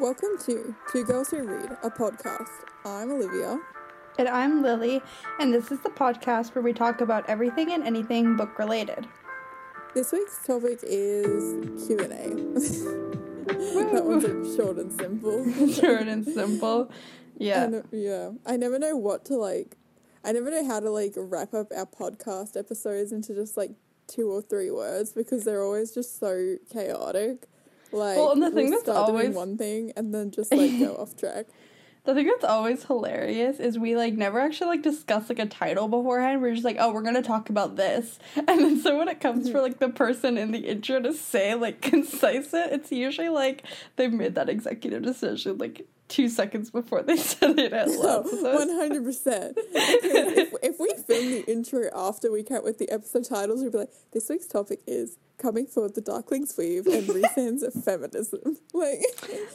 [0.00, 2.48] Welcome to Two Girls Who Read, a podcast.
[2.84, 3.60] I'm Olivia.
[4.18, 5.00] And I'm Lily,
[5.38, 9.06] and this is the podcast where we talk about everything and anything book related.
[9.94, 12.06] This week's topic is Q&A.
[13.92, 15.44] that one's like short and simple.
[15.72, 16.90] Short and simple.
[17.38, 17.62] Yeah.
[17.62, 18.30] And, yeah.
[18.44, 19.76] I never know what to like.
[20.24, 23.70] I never know how to like wrap up our podcast episodes into just like
[24.08, 27.46] two or three words because they're always just so chaotic.
[27.94, 31.16] Like, Well, and the thing that's always- one thing and then just like go off
[31.16, 31.46] track.
[32.04, 35.88] The thing that's always hilarious is we like never actually like discuss like a title
[35.88, 36.42] beforehand.
[36.42, 39.48] We're just like, oh, we're gonna talk about this, and then so when it comes
[39.50, 43.62] for like the person in the intro to say like concise it, it's usually like
[43.96, 48.28] they've made that executive decision like two seconds before they said it out loud.
[48.28, 49.58] So hundred percent.
[50.66, 53.90] If we film the intro after we come with the episode titles, we'd be like,
[54.12, 59.00] "This week's topic is coming forward the Darkling's weave and Rhysand's feminism." Like,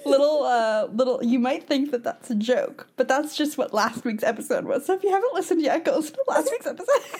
[0.05, 4.05] little uh little you might think that that's a joke but that's just what last
[4.05, 7.19] week's episode was so if you haven't listened yet go listen to last week's episode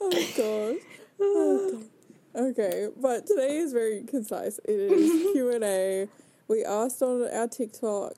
[0.00, 0.82] oh gosh.
[1.20, 1.88] Oh, God.
[2.34, 4.58] Okay, but today is very concise.
[4.64, 6.08] It is Q and A.
[6.52, 8.12] We asked on our TikTok,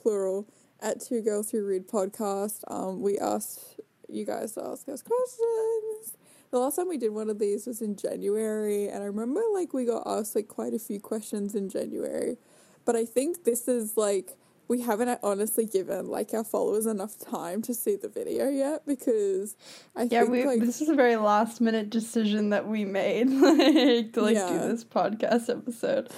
[0.00, 0.46] plural,
[0.78, 2.60] at Two Girls Who Read podcast.
[2.68, 6.16] Um, we asked you guys to ask us questions.
[6.52, 9.72] The last time we did one of these was in January, and I remember like
[9.72, 12.36] we got asked like quite a few questions in January.
[12.84, 14.36] But I think this is like
[14.68, 19.56] we haven't honestly given like our followers enough time to see the video yet because
[19.96, 23.24] I yeah think we like this is a very last minute decision that we made
[23.30, 24.48] like to like Yeah.
[24.50, 26.10] do this podcast episode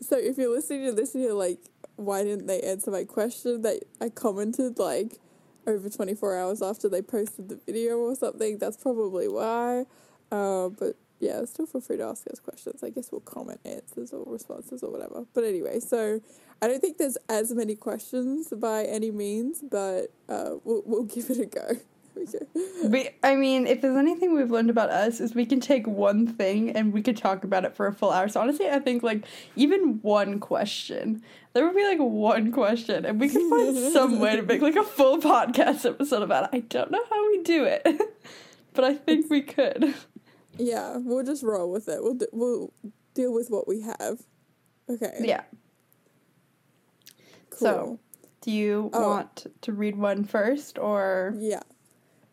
[0.00, 1.58] So if you're listening to this and you're like,
[1.96, 5.18] why didn't they answer my question that I commented like
[5.66, 8.58] over 24 hours after they posted the video or something?
[8.58, 9.84] That's probably why.
[10.30, 12.82] Uh, but yeah, still feel free to ask us questions.
[12.82, 15.24] I guess we'll comment answers or responses or whatever.
[15.32, 16.20] But anyway, so
[16.60, 21.30] I don't think there's as many questions by any means, but uh, we'll, we'll give
[21.30, 21.80] it a go.
[22.84, 26.26] We, i mean if there's anything we've learned about us is we can take one
[26.26, 29.02] thing and we could talk about it for a full hour so honestly i think
[29.02, 29.24] like
[29.56, 34.36] even one question there would be like one question and we could find some way
[34.36, 37.64] to make like a full podcast episode about it i don't know how we do
[37.64, 37.86] it
[38.74, 39.94] but i think we could
[40.58, 42.02] Yeah, we'll just roll with it.
[42.02, 42.72] We'll, d- we'll
[43.12, 44.22] deal with what we have.
[44.88, 45.12] Okay.
[45.20, 45.42] yeah
[47.50, 47.58] Cool.
[47.58, 47.98] so
[48.40, 49.08] do you Oh.
[49.10, 51.62] want to read one first or Yeah.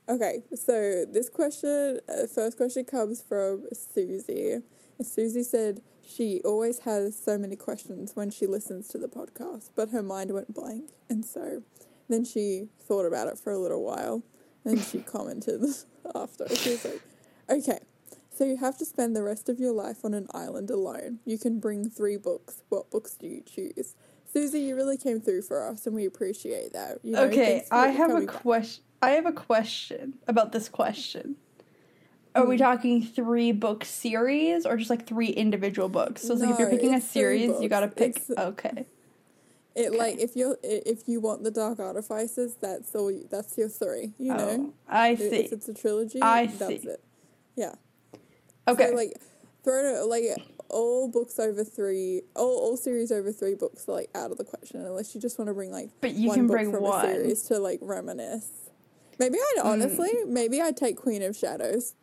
[0.09, 4.59] Okay, so this question, uh, first question comes from Susie.
[4.97, 9.69] And Susie said she always has so many questions when she listens to the podcast,
[9.75, 10.91] but her mind went blank.
[11.09, 11.64] And so
[12.09, 14.24] then she thought about it for a little while
[14.66, 15.62] and she commented
[16.16, 16.53] after.
[16.53, 17.02] She was like,
[17.50, 17.80] okay,
[18.30, 21.20] so you have to spend the rest of your life on an island alone.
[21.25, 22.62] You can bring three books.
[22.70, 23.96] What books do you choose?
[24.31, 27.00] Susie, you really came through for us and we appreciate that.
[27.03, 31.36] You know, okay i have a question i have a question about this question
[32.36, 32.64] are we Hmm.
[32.64, 36.69] talking three book series or just like three individual books so it's like if you're
[36.69, 38.86] picking a series you gotta pick It's- okay
[39.75, 43.09] It like if you're if you want the Dark Artifices, that's all.
[43.12, 44.14] You, that's your three.
[44.19, 46.90] You know, oh, i If- see if it's a trilogy, I that's see.
[46.90, 47.02] it.
[47.56, 47.74] Yeah.
[48.68, 49.14] okay So like,
[49.64, 50.25] throw it like
[50.70, 54.44] all books over three, all all series over three books are like out of the
[54.44, 56.84] question unless you just want to bring like but you one can book bring from
[56.84, 58.62] one a series to like reminisce.
[59.19, 59.68] Maybe I'd Hmm.
[59.68, 61.96] honestly, maybe I'd take Queen of Shadows,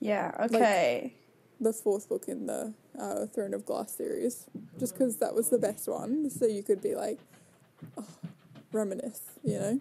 [0.00, 1.14] yeah okay
[1.60, 4.46] the fourth book in the uh, Throne of Glass series,
[4.80, 6.28] just because that was the best one.
[6.28, 7.20] So you could be like,
[7.96, 8.04] oh,
[8.72, 9.80] reminisce, you know.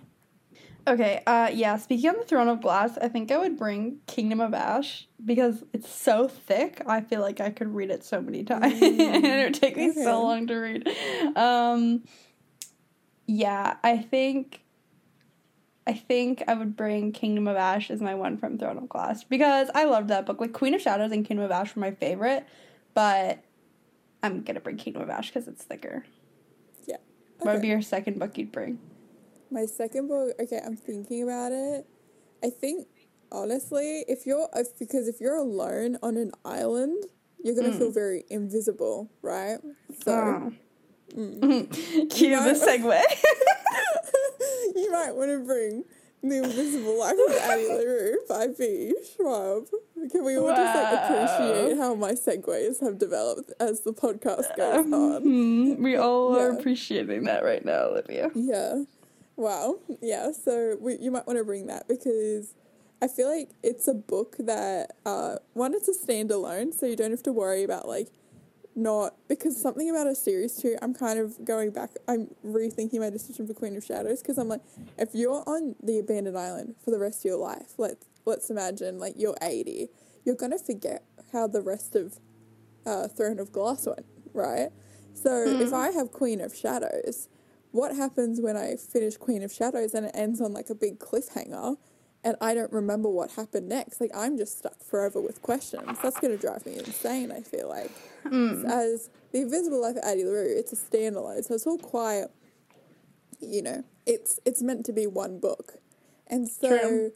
[0.87, 4.41] Okay, uh yeah, speaking on the Throne of Glass, I think I would bring Kingdom
[4.41, 6.81] of Ash because it's so thick.
[6.87, 8.73] I feel like I could read it so many times.
[8.81, 10.03] and it would take me okay.
[10.03, 10.87] so long to read.
[11.35, 12.03] Um
[13.27, 14.60] yeah, I think
[15.87, 19.23] I think I would bring Kingdom of Ash as my one from Throne of Glass
[19.23, 20.39] because I loved that book.
[20.39, 22.45] Like Queen of Shadows and Kingdom of Ash were my favorite,
[22.93, 23.43] but
[24.21, 26.05] I'm gonna bring Kingdom of Ash because it's thicker.
[26.85, 26.97] Yeah.
[27.39, 28.79] What would be your second book you'd bring?
[29.49, 31.87] My second book, okay, I'm thinking about it.
[32.43, 32.87] I think
[33.31, 37.05] honestly, if you're if, because if you're alone on an island,
[37.43, 37.77] you're gonna mm.
[37.77, 39.57] feel very invisible, right?
[40.03, 40.53] So Oh.
[42.09, 43.01] Cue know- the segue.
[44.75, 45.83] you might want to bring
[46.23, 48.93] The Invisible Life of Addie LaRue by V.
[49.15, 49.65] Schwab.
[50.11, 54.85] Can we all just like appreciate how my segues have developed as the podcast goes
[54.91, 55.23] on?
[55.23, 55.77] Mhm.
[55.79, 58.29] we all are appreciating that right now, Olivia.
[58.33, 58.83] Yeah.
[59.35, 59.79] Wow.
[60.01, 60.31] Yeah.
[60.31, 62.53] So we, you might want to bring that because
[63.01, 67.11] I feel like it's a book that uh, one, it's a standalone, so you don't
[67.11, 68.07] have to worry about like
[68.75, 70.77] not because something about a series too.
[70.81, 71.91] I'm kind of going back.
[72.07, 74.61] I'm rethinking my decision for Queen of Shadows because I'm like,
[74.97, 78.99] if you're on the abandoned island for the rest of your life, let's let's imagine
[78.99, 79.89] like you're 80,
[80.25, 81.03] you're gonna forget
[81.33, 82.17] how the rest of
[82.85, 84.69] uh, Throne of Glass went, right?
[85.13, 85.61] So Mm.
[85.61, 87.27] if I have Queen of Shadows,
[87.71, 90.99] what happens when I finish Queen of Shadows and it ends on like a big
[90.99, 91.77] cliffhanger?
[92.23, 93.99] And I don't remember what happened next.
[93.99, 95.97] Like I'm just stuck forever with questions.
[96.03, 97.31] That's gonna drive me insane.
[97.31, 97.91] I feel like
[98.25, 98.65] Mm.
[98.69, 102.29] as the Invisible Life of Addie LaRue, it's a standalone, so it's all quiet.
[103.39, 105.79] You know, it's it's meant to be one book,
[106.27, 107.11] and so True.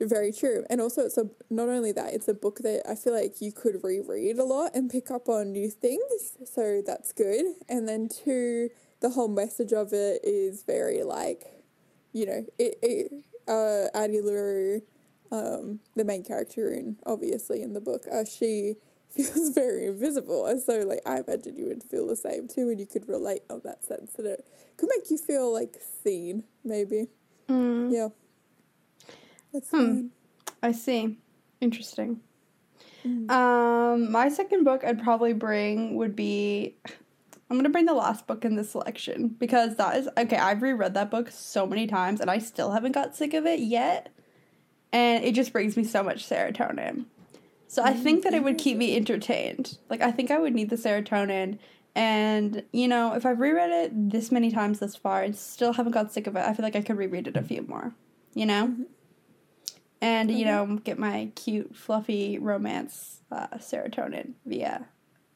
[0.00, 0.64] very true.
[0.68, 3.52] And also, it's a not only that, it's a book that I feel like you
[3.52, 6.36] could reread a lot and pick up on new things.
[6.44, 7.44] So that's good.
[7.68, 11.62] And then two, the whole message of it is very like,
[12.12, 13.12] you know, it, it
[13.48, 14.82] uh, Addie LaRue,
[15.30, 18.76] um, the main character in obviously in the book, uh, she
[19.10, 22.80] feels very invisible, and so like I imagine you would feel the same too, and
[22.80, 24.46] you could relate on that sense that it
[24.76, 27.08] could make you feel like seen, maybe.
[27.48, 27.92] Mm.
[27.92, 28.08] Yeah.
[29.52, 30.06] That's Hmm.
[30.62, 31.18] I see.
[31.60, 32.20] Interesting.
[33.06, 33.30] Mm.
[33.30, 36.74] Um, my second book I'd probably bring would be
[37.50, 40.36] I'm gonna bring the last book in this selection because that is okay.
[40.36, 43.60] I've reread that book so many times and I still haven't got sick of it
[43.60, 44.10] yet,
[44.92, 47.04] and it just brings me so much serotonin.
[47.68, 49.78] So I think that it would keep me entertained.
[49.90, 51.58] Like I think I would need the serotonin,
[51.94, 55.92] and you know if I've reread it this many times thus far and still haven't
[55.92, 57.92] got sick of it, I feel like I could reread it a few more.
[58.34, 58.86] You know Mhm.
[60.00, 64.86] and you know get my cute fluffy romance uh, serotonin via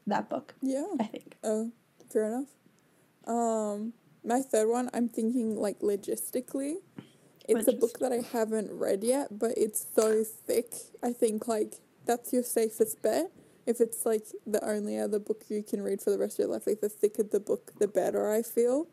[0.07, 0.85] that book Yeah.
[1.01, 1.71] i think Oh,
[2.13, 2.49] fair enough.
[3.27, 3.93] Um,
[4.25, 6.77] my third one, I'm thinking like logistically.
[7.49, 10.75] It's a book that I haven't read yet, but it's so thick.
[11.03, 13.31] I think like that's your safest bet.
[13.67, 16.49] If it's like the only other book you can read for the rest of your
[16.49, 18.89] life, like the thicker the book, the better I feel.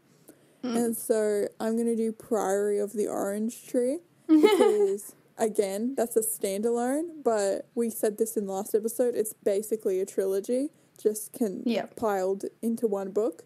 [0.64, 0.76] Mm.
[0.78, 7.24] And so I'm gonna do Priory of the Orange Tree because again, that's a standalone.
[7.24, 9.16] But we said this in last episode.
[9.16, 10.70] It's basically a trilogy,
[11.02, 11.88] just can Yeah.
[11.96, 13.44] piled into one book.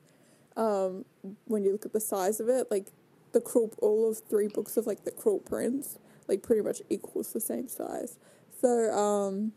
[0.57, 1.05] Um,
[1.45, 2.87] when you look at the size of it, like
[3.31, 5.97] the cruel, all of three books of like the Cruel Prince,
[6.27, 8.17] like pretty much equals the same size.
[8.59, 9.53] So um,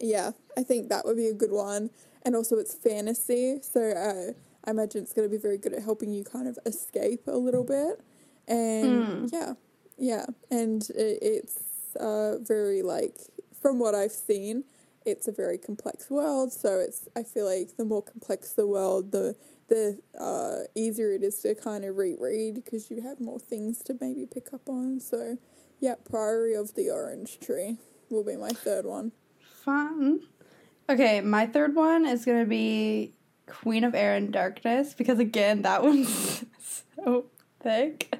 [0.00, 1.90] yeah, I think that would be a good one.
[2.22, 4.32] And also, it's fantasy, so uh,
[4.64, 7.36] I imagine it's going to be very good at helping you kind of escape a
[7.36, 8.00] little bit.
[8.48, 9.32] And Mm.
[9.32, 9.52] yeah,
[9.96, 11.60] yeah, and it, it's
[12.00, 13.16] uh, very like
[13.60, 14.64] from what I've seen,
[15.06, 16.52] it's a very complex world.
[16.52, 19.36] So it's I feel like the more complex the world, the
[19.68, 23.96] the uh, easier it is to kind of reread because you have more things to
[24.00, 25.00] maybe pick up on.
[25.00, 25.38] So
[25.80, 27.78] yeah, Priory of the Orange Tree
[28.10, 29.12] will be my third one.
[29.64, 30.20] fun
[30.88, 33.12] okay my third one is gonna be
[33.46, 36.44] queen of air and darkness because again that one's
[36.94, 37.26] so
[37.60, 38.16] thick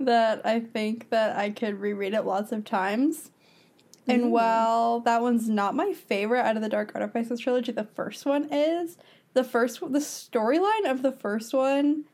[0.00, 3.30] that i think that i could reread it lots of times
[4.08, 4.30] and Mm.
[4.30, 8.48] while that one's not my favorite out of the Dark Artifices trilogy, the first one
[8.52, 8.96] is.
[9.34, 12.04] The first, the storyline of the first one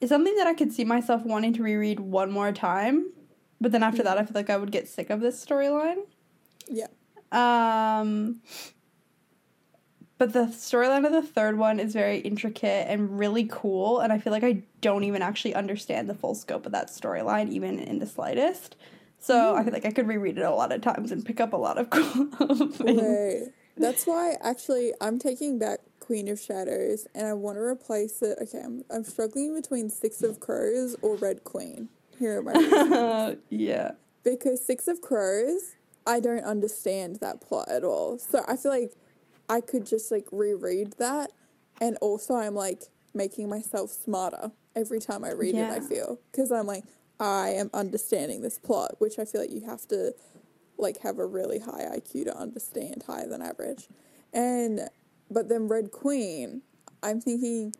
[0.00, 3.12] is something that I could see myself wanting to reread one more time.
[3.60, 5.98] But then after that, I feel like I would get sick of this storyline.
[6.68, 6.86] Yeah.
[7.32, 8.40] Um,
[10.18, 14.18] but the storyline of the third one is very intricate and really cool, and I
[14.18, 17.98] feel like I don't even actually understand the full scope of that storyline, even in
[17.98, 18.76] the slightest.
[19.24, 21.54] So I feel like I could reread it a lot of times and pick up
[21.54, 22.26] a lot of cool
[22.68, 22.78] things.
[22.78, 28.20] Wait, that's why actually I'm taking back Queen of Shadows and I want to replace
[28.20, 28.36] it.
[28.42, 31.88] Okay, I'm, I'm struggling between Six of Crows or Red Queen.
[32.18, 33.92] Here are my yeah.
[34.24, 35.74] because Six of Crows,
[36.06, 38.18] I don't understand that plot at all.
[38.18, 38.92] So I feel like
[39.48, 41.32] I could just like reread that,
[41.80, 42.82] and also I'm like
[43.14, 45.70] making myself smarter every time I read it.
[45.70, 46.84] I feel because I'm like
[47.20, 50.14] I am understanding this plot, which I feel like you have to
[50.76, 53.88] like have a really high IQ to understand, higher than average.
[54.32, 54.88] And
[55.30, 56.62] but then Red Queen,
[57.02, 57.74] I'm thinking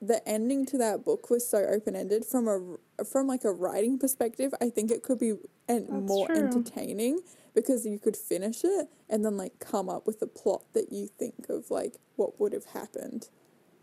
[0.00, 3.98] the ending to that book was so open ended from a from like a writing
[3.98, 4.52] perspective.
[4.60, 5.34] I think it could be
[5.68, 6.36] and That's more true.
[6.36, 7.20] entertaining
[7.54, 11.06] because you could finish it and then like come up with a plot that you
[11.06, 13.28] think of like what would have happened.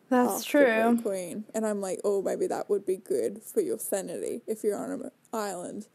[0.10, 1.00] That's true.
[1.02, 4.78] Queen, and I'm like, oh, maybe that would be good for your sanity if you're
[4.78, 5.88] on an island.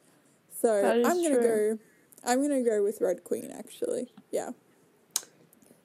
[0.60, 1.78] So is I'm gonna true.
[1.78, 1.78] go.
[2.24, 3.50] I'm gonna go with Red Queen.
[3.56, 4.50] Actually, yeah.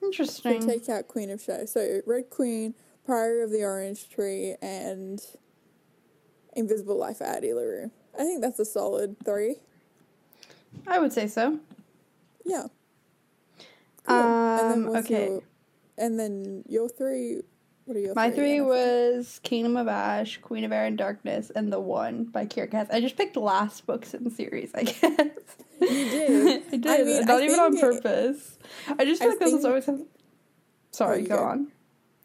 [0.02, 0.66] Interesting.
[0.66, 1.72] take out Queen of Shadows.
[1.72, 5.20] So Red Queen, Priory of the Orange Tree, and
[6.54, 7.90] Invisible Life of Addie LaRue.
[8.14, 9.56] I think that's a solid three.
[10.86, 11.58] I would say so.
[12.44, 12.66] Yeah.
[14.04, 14.16] Cool.
[14.16, 15.26] and then Um, okay.
[15.28, 15.42] your
[15.98, 17.42] and then your three.
[17.86, 18.60] What are your My three?
[18.60, 22.88] was Kingdom of Ash, Queen of Air and Darkness, and The One by Cass.
[22.92, 25.00] I just picked the last books in the series, I guess.
[25.80, 26.62] You did.
[26.72, 26.86] I did.
[26.86, 28.58] I mean, Not I even on think it- purpose.
[28.98, 29.86] I just feel I like this is always.
[29.86, 30.02] Have...
[30.90, 31.42] Sorry, oh, go go.
[31.44, 31.72] on.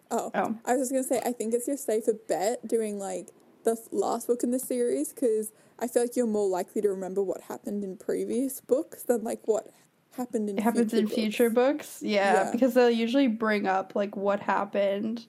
[0.10, 0.58] Oh, Oh.
[0.66, 3.30] I was just gonna say, I think it's your safer bet doing like
[3.64, 7.22] the last book in the series because I feel like you're more likely to remember
[7.22, 9.70] what happened in previous books than like what
[10.18, 10.58] happened in.
[10.58, 11.16] It happens future in books.
[11.16, 12.00] future books.
[12.02, 12.52] Yeah, Yeah.
[12.52, 15.28] because they'll usually bring up like what happened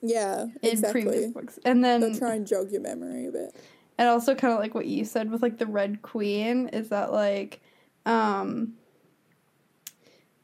[0.00, 1.02] Yeah, in exactly.
[1.02, 1.58] previous books.
[1.64, 3.54] And then They'll try and jog your memory a bit.
[3.98, 7.12] and also kind of like what you said with like the red queen is that
[7.12, 7.60] like
[8.06, 8.74] um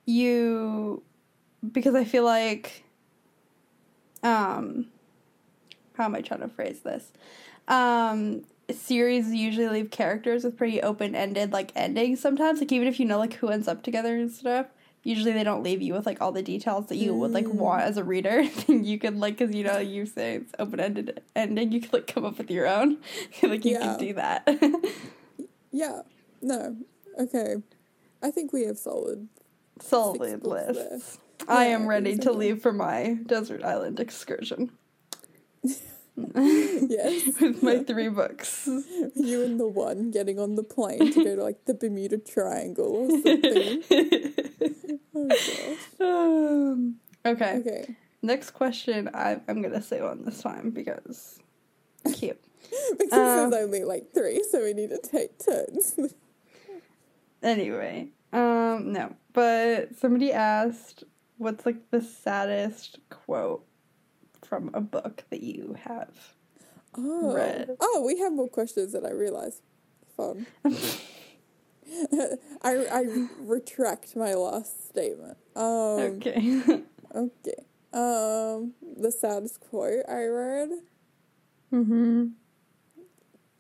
[0.07, 1.03] you
[1.73, 2.85] because i feel like
[4.23, 4.87] um
[5.95, 7.13] how am i trying to phrase this
[7.69, 13.07] um series usually leave characters with pretty open-ended like endings sometimes like even if you
[13.07, 14.67] know like who ends up together and stuff
[15.05, 17.55] usually they don't leave you with like all the details that you would like Mm.
[17.55, 21.71] want as a reader you could like because you know you say it's open-ended ending
[21.73, 22.99] you could like come up with your own
[23.43, 23.81] like you Yeah.
[23.81, 24.49] can do that
[25.71, 26.03] Yeah.
[26.41, 26.77] No.
[27.19, 27.57] Okay.
[28.23, 29.29] I think we have solid.
[29.81, 31.19] solid lists
[31.49, 34.71] i am ready to leave for my desert island excursion
[36.17, 37.27] Yes.
[37.41, 38.67] with my three books
[39.17, 42.87] you and the one getting on the plane to go to like the Bermuda Triangle
[42.87, 43.83] or something.
[45.15, 46.01] oh gosh.
[46.01, 47.97] um, okay Okay.
[48.23, 51.41] next question I, i'm gonna say one this time because
[52.15, 52.41] cute
[52.99, 55.97] Because Um, there's only like three, so we need to take turns.
[57.43, 61.05] Anyway, um, no, but somebody asked,
[61.37, 63.65] "What's like the saddest quote
[64.45, 66.35] from a book that you have?"
[66.97, 67.35] Oh.
[67.35, 67.77] Red.
[67.81, 69.63] Oh, we have more questions than I realized.
[70.17, 70.47] Fun.
[70.65, 70.99] I,
[72.63, 75.37] I retract my last statement.
[75.55, 76.63] Um, okay.
[77.15, 77.65] okay.
[77.93, 80.71] Um, the saddest quote I read.
[81.73, 82.27] mm-hmm.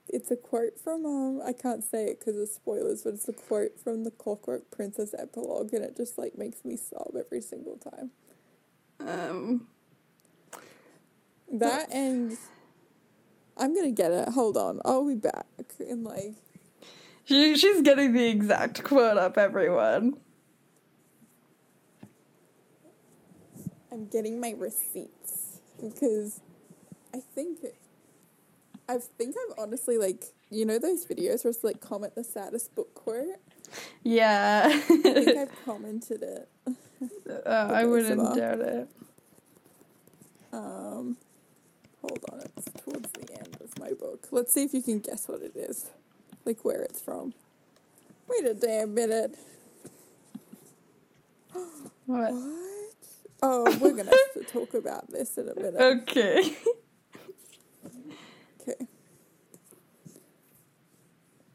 [0.08, 1.42] It's a quote from um.
[1.44, 5.12] I can't say it because of spoilers, but it's a quote from the Clockwork Princess
[5.18, 8.10] epilogue, and it just like makes me sob every single time.
[9.00, 9.66] Um.
[11.60, 12.36] That and
[13.56, 14.28] I'm gonna get it.
[14.30, 15.46] Hold on, I'll be back
[15.78, 16.34] in like
[17.24, 20.18] She she's getting the exact quote up, everyone.
[23.92, 26.40] I'm getting my receipts because
[27.14, 27.60] I think
[28.88, 32.74] I think I've honestly like you know those videos where it's like comment the saddest
[32.74, 33.38] book quote.
[34.02, 34.64] Yeah.
[34.66, 36.48] I think I've commented it.
[37.46, 38.88] uh, I wouldn't doubt it.
[40.52, 41.16] Um,
[42.04, 44.28] hold on, it's towards the end of my book.
[44.30, 45.90] Let's see if you can guess what it is,
[46.44, 47.34] like where it's from.
[48.28, 49.36] Wait a damn minute.
[52.06, 52.34] What?
[52.34, 52.94] What?
[53.42, 55.76] Oh, we're gonna have to talk about this in a minute.
[55.80, 56.56] Okay.
[58.62, 58.86] Okay.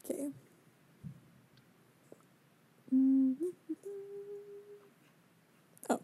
[0.06, 0.30] Okay.
[5.90, 6.02] Oh,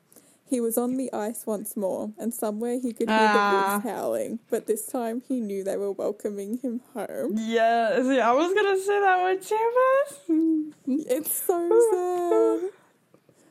[0.48, 3.80] he was on the ice once more, and somewhere he could hear Ah.
[3.82, 4.40] the wolves howling.
[4.50, 7.34] But this time he knew they were welcoming him home.
[7.38, 8.02] yeah.
[8.02, 10.76] See, I was gonna say that one too, but
[11.16, 12.70] It's so sad.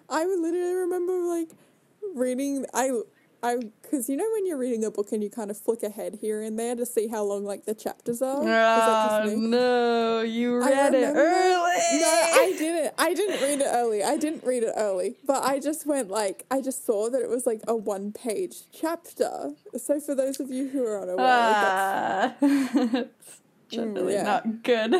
[0.09, 1.51] I would literally remember like
[2.15, 2.67] reading.
[2.75, 2.91] I
[3.45, 6.19] I because you know when you're reading a book and you kind of flick ahead
[6.23, 8.43] here and there to see how long like the chapters are.
[8.43, 12.01] Oh no, you read it early.
[12.01, 12.07] No,
[12.43, 12.95] I didn't.
[12.97, 14.03] I didn't read it early.
[14.03, 15.17] I didn't read it early.
[15.27, 18.63] But I just went like I just saw that it was like a one page
[18.73, 19.53] chapter.
[19.77, 24.23] So for those of you who are unaware, that's, Ah, it's generally yeah.
[24.23, 24.95] not good.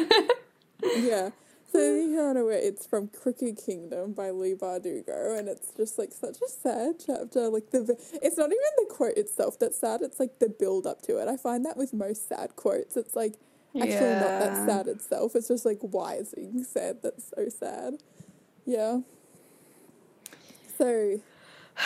[0.97, 1.31] yeah.
[1.75, 6.13] So if you're unaware, it's from Crooked Kingdom by Leigh Bardugo, and it's just like
[6.13, 7.49] such a sad chapter.
[7.49, 10.01] Like the, it's not even the quote itself that's sad.
[10.01, 11.27] It's like the build up to it.
[11.27, 13.35] I find that with most sad quotes, it's like
[13.75, 15.35] actually not that sad itself.
[15.35, 17.95] It's just like why is being said that's so sad.
[18.65, 19.01] Yeah.
[20.79, 21.21] So,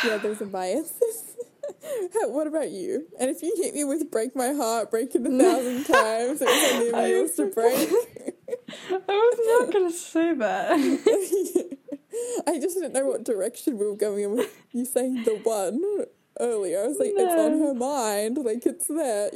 [0.05, 1.35] yeah, those are my answers.
[2.27, 3.07] what about you?
[3.19, 6.95] And if you hit me with "break my heart," break it a thousand times, it
[6.95, 8.35] was yours to break.
[8.49, 11.79] I was not gonna say that.
[12.47, 15.83] I just didn't know what direction we were going in with you saying the one
[16.41, 16.83] earlier.
[16.83, 19.31] I was like, it's on her mind, like it's there.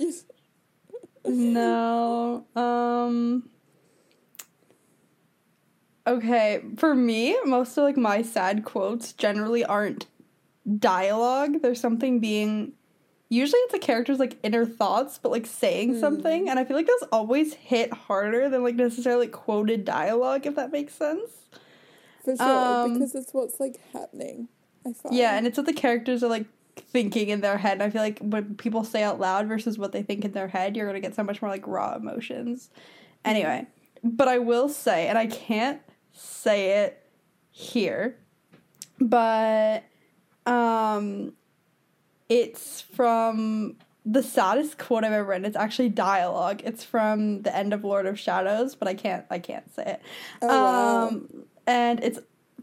[1.24, 2.46] no.
[2.56, 3.48] Um.
[6.06, 10.06] Okay, for me, most of like my sad quotes generally aren't
[10.78, 11.62] dialogue.
[11.62, 12.72] There's something being.
[13.32, 16.00] Usually, it's a character's like inner thoughts, but like saying Hmm.
[16.00, 20.44] something, and I feel like those always hit harder than like necessarily quoted dialogue.
[20.46, 21.30] If that makes sense.
[22.22, 24.48] For sure, Um, because it's what's like happening.
[24.86, 25.14] I find.
[25.14, 26.44] Yeah, and it's what the characters are like
[26.76, 27.72] thinking in their head.
[27.72, 30.48] And I feel like when people say out loud versus what they think in their
[30.48, 32.68] head, you're gonna get so much more like raw emotions.
[33.24, 33.66] Anyway,
[34.04, 35.80] but I will say, and I can't
[36.12, 37.02] say it
[37.50, 38.18] here,
[39.00, 39.84] but
[40.44, 41.32] um
[42.28, 45.44] it's from the saddest quote I've ever read.
[45.44, 46.62] It's actually dialogue.
[46.64, 50.02] It's from the end of Lord of Shadows, but I can't I can't say it.
[50.40, 51.08] Oh, wow.
[51.08, 52.18] Um and it's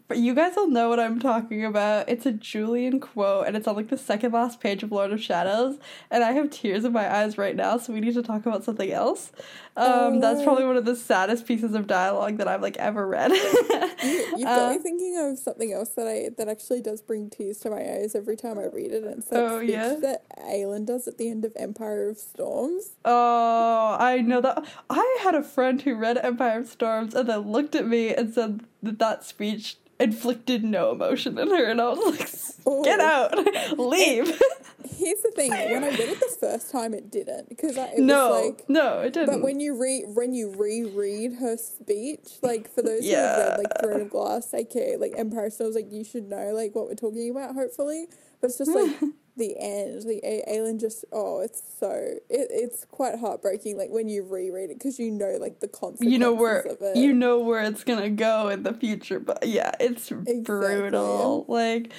[0.10, 2.10] but you guys will know what I'm talking about.
[2.10, 5.22] It's a Julian quote, and it's on like the second last page of Lord of
[5.22, 5.78] Shadows.
[6.12, 8.66] And I have tears in my eyes right now, so we need to talk about
[8.66, 9.32] something else.
[9.78, 10.44] Um, That's Oh.
[10.44, 13.32] probably one of the saddest pieces of dialogue that I've like ever read.
[13.32, 17.30] You, you've got Uh, me thinking of something else that I that actually does bring
[17.30, 19.04] tears to my eyes every time I read it.
[19.04, 19.96] And it's that Oh, speech yeah?
[20.02, 22.96] that Aelin does at the end of Empire of Storms.
[23.06, 24.66] Oh, I know that.
[24.90, 28.34] I had a friend who read Empire of Storms and then looked at me and
[28.34, 33.34] said that that speech inflicted no emotion in her, and I was like, "Get out,
[33.78, 34.42] leave."
[34.90, 38.00] Here's the thing: when I read it the first time, it didn't because I, it
[38.00, 38.70] no, was like.
[38.70, 39.36] no, it didn't.
[39.36, 43.58] But when you re when you reread her speech, like for those who have read
[43.58, 46.88] like Throne of Glass, aka like Empire of Storms, like you should know like what
[46.88, 48.08] we're talking about, hopefully.
[48.42, 48.98] But it's just like
[49.40, 53.78] the end, the A- Aelin just oh, it's so it, it's quite heartbreaking.
[53.78, 57.14] Like when you reread it because you know like the consequences you know where you
[57.14, 61.46] know where it's gonna go in the future, but yeah, it's brutal.
[61.48, 61.92] Like,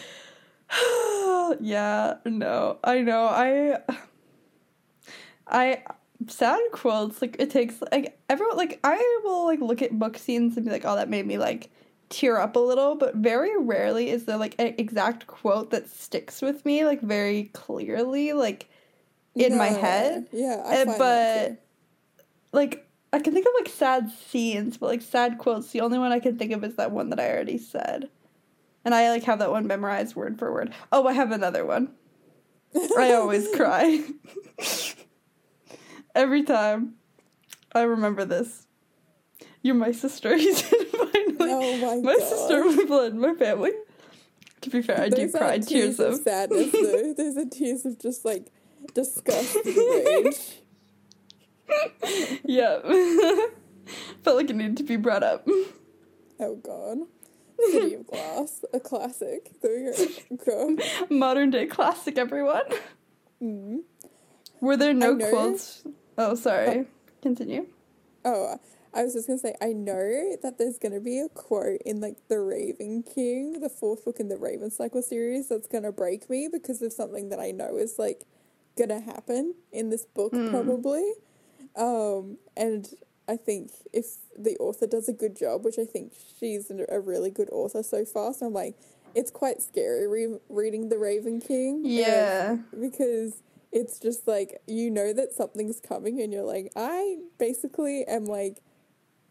[1.60, 3.26] yeah, no, I know.
[3.26, 3.78] I,
[5.48, 5.82] I
[6.28, 10.56] sad quotes like it takes like everyone like I will like look at book scenes
[10.56, 11.70] and be like, oh, that made me like
[12.10, 16.42] tear up a little, but very rarely is there like an exact quote that sticks
[16.42, 18.68] with me like very clearly like
[19.34, 20.28] in my head.
[20.32, 21.62] Yeah, I eh, find but
[22.52, 26.12] like I can think of like sad scenes, but like sad quotes, the only one
[26.12, 28.10] I can think of is that one that I already said.
[28.84, 30.72] And I like have that one memorized word for word.
[30.92, 31.92] Oh, I have another one.
[32.98, 34.04] I always cry.
[36.14, 36.94] Every time
[37.72, 38.66] I remember this.
[39.62, 41.36] You're my sister, he said finally.
[41.40, 43.72] Oh my my sister, my blood, my family.
[44.62, 47.14] To be fair, I do cry aren't tears of sadness though.
[47.16, 48.50] Those are tears of just like
[48.94, 50.36] disgust and rage.
[52.44, 52.80] Yeah.
[54.24, 55.46] Felt like it needed to be brought up.
[56.40, 56.98] Oh god.
[57.70, 59.52] City of Glass, a classic.
[59.62, 60.08] There you
[60.44, 60.76] go.
[61.08, 62.64] Modern day classic, everyone.
[63.40, 63.82] Mm.
[64.60, 65.84] Were there no quotes?
[66.18, 66.86] Oh, sorry.
[67.22, 67.66] Continue.
[68.24, 68.58] Oh,
[68.92, 72.16] I was just gonna say, I know that there's gonna be a quote in like
[72.28, 76.48] the Raven King, the fourth book in the Raven Cycle series, that's gonna break me
[76.50, 78.24] because of something that I know is like
[78.76, 80.50] gonna happen in this book Hmm.
[80.50, 81.12] probably.
[81.76, 82.92] Um, and
[83.28, 87.30] I think if the author does a good job, which I think she's a really
[87.30, 88.74] good author so far, so I'm like,
[89.14, 91.82] it's quite scary re- reading the Raven King.
[91.84, 92.56] Yeah.
[92.78, 98.24] because it's just like you know that something's coming and you're like i basically am
[98.24, 98.60] like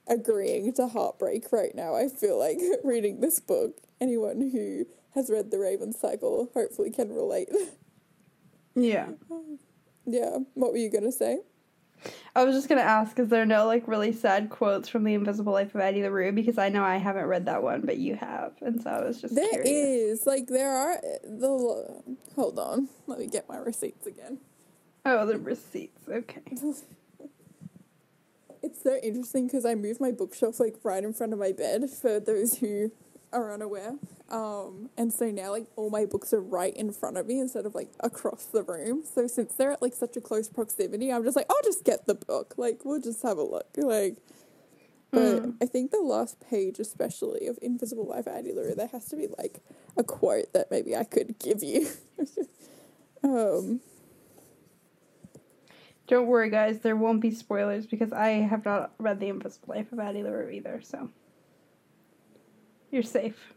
[0.10, 5.52] agreeing to heartbreak right now i feel like reading this book anyone who has read
[5.52, 7.50] the raven cycle hopefully can relate
[8.76, 9.10] Yeah.
[10.06, 11.40] yeah what were you gonna say
[12.34, 15.52] I was just gonna ask, is there no like really sad quotes from The Invisible
[15.52, 16.32] Life of Addie LaRue?
[16.32, 19.20] Because I know I haven't read that one, but you have, and so I was
[19.20, 20.22] just There curious.
[20.22, 22.02] is like there are eh, the
[22.38, 24.38] hold on let me get my receipts again
[25.06, 26.08] Oh, the receipts.
[26.08, 26.42] Okay.
[28.62, 31.90] It's so interesting because I moved my bookshelf like right in front of my bed
[31.90, 32.92] for those who
[33.32, 33.94] are unaware.
[34.30, 37.66] Um, and so now like all my books are right in front of me instead
[37.66, 39.04] of like across the room.
[39.06, 42.06] So since they're at like such a close proximity, I'm just like, I'll just get
[42.06, 42.56] the book.
[42.58, 43.68] Like we'll just have a look.
[43.78, 44.18] Like,
[45.12, 45.56] but Mm.
[45.62, 49.28] I think the last page, especially of Invisible Life Addie LaRue, there has to be
[49.40, 49.60] like
[49.98, 51.88] a quote that maybe I could give you.
[53.24, 53.82] um,
[56.10, 56.80] Don't worry, guys.
[56.80, 60.50] There won't be spoilers because I have not read The Invisible Life of Addie LaRue
[60.50, 61.10] either, so
[62.92, 63.54] you're safe.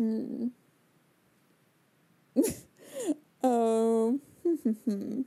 [0.00, 0.50] Mm.
[3.42, 4.20] um,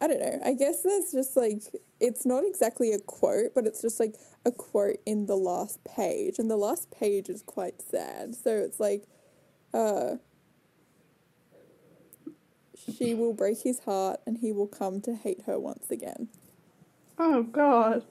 [0.00, 0.40] I don't know.
[0.44, 1.62] I guess that's just like
[2.00, 4.14] it's not exactly a quote, but it's just like
[4.46, 8.34] a quote in the last page, and the last page is quite sad.
[8.34, 9.04] So it's like,
[9.74, 10.16] uh,
[12.96, 16.28] she will break his heart, and he will come to hate her once again.
[17.18, 18.04] Oh God,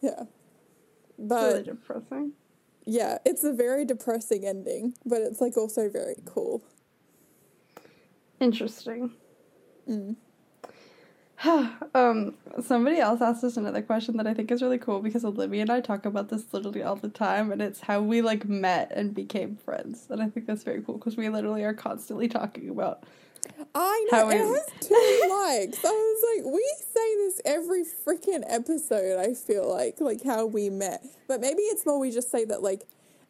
[0.00, 0.24] Yeah,
[1.18, 2.32] but really depressing.
[2.84, 6.62] yeah, it's a very depressing ending, but it's like also very cool.
[8.40, 9.10] Interesting.
[9.88, 10.16] Mm.
[11.94, 15.62] um, somebody else asked us another question that I think is really cool because Olivia
[15.62, 18.92] and I talk about this literally all the time, and it's how we like met
[18.94, 22.68] and became friends, and I think that's very cool because we literally are constantly talking
[22.68, 23.04] about.
[23.74, 25.84] I know How it has two likes.
[25.84, 29.18] I was like, we say this every freaking episode.
[29.20, 32.62] I feel like like how we met, but maybe it's more we just say that
[32.62, 32.82] like.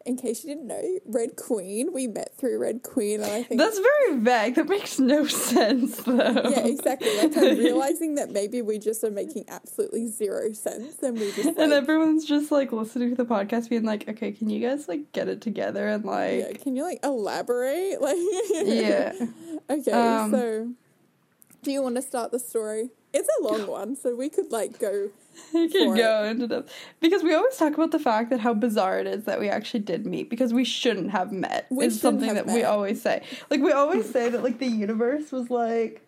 [0.07, 3.61] In case you didn't know, Red Queen, we met through Red Queen, and I think
[3.61, 4.55] That's very vague.
[4.55, 6.17] That makes no sense, though.
[6.49, 7.15] yeah, exactly.
[7.19, 11.45] Like I'm realizing that maybe we just are making absolutely zero sense, and we just
[11.45, 14.89] like, and everyone's just like listening to the podcast, being like, "Okay, can you guys
[14.89, 18.01] like get it together and like, yeah, can you like elaborate?
[18.01, 18.17] Like
[18.53, 19.13] yeah."
[19.69, 20.69] Okay, Um, so
[21.63, 22.89] do you want to start the story?
[23.13, 25.11] It's a long one, so we could like go.
[25.53, 28.99] You can go into depth because we always talk about the fact that how bizarre
[28.99, 31.67] it is that we actually did meet because we shouldn't have met.
[31.71, 33.23] We is something that we always say.
[33.51, 36.07] Like we always say that like the universe was like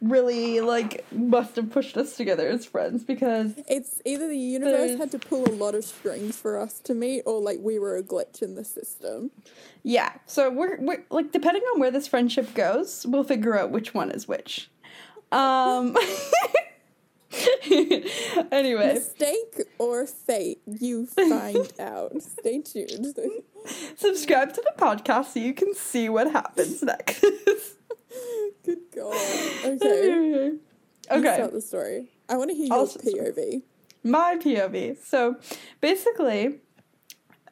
[0.00, 5.10] really like must have pushed us together as friends because It's either the universe had
[5.12, 8.02] to pull a lot of strings for us to meet, or like we were a
[8.02, 9.30] glitch in the system.
[9.82, 10.12] yeah.
[10.26, 14.10] So we're we're like depending on where this friendship goes, we'll figure out which one
[14.10, 14.70] is which.
[15.32, 15.96] Um.
[18.52, 22.12] anyway, Mistake or fate, you find out.
[22.22, 23.18] Stay tuned.
[23.96, 27.20] subscribe to the podcast so you can see what happens next.
[28.64, 29.14] Good God.
[29.64, 30.52] Okay.
[31.10, 31.34] Okay.
[31.34, 32.10] start the story.
[32.28, 33.62] I want to hear your I'll POV.
[34.02, 34.98] My POV.
[35.04, 35.36] So
[35.80, 36.60] basically,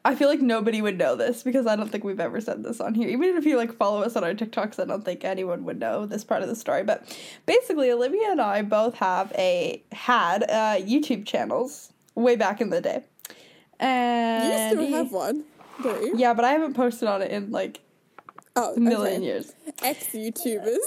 [0.05, 2.81] I feel like nobody would know this because I don't think we've ever said this
[2.81, 3.07] on here.
[3.07, 6.05] Even if you like follow us on our TikToks, I don't think anyone would know
[6.05, 6.83] this part of the story.
[6.83, 12.69] But basically, Olivia and I both have a had uh, YouTube channels way back in
[12.69, 13.03] the day.
[13.79, 15.43] And you still have one,
[15.81, 16.13] don't you?
[16.17, 17.79] yeah, but I haven't posted on it in like
[18.55, 19.23] Oh, a million okay.
[19.25, 19.53] years.
[19.81, 20.83] Ex YouTubers.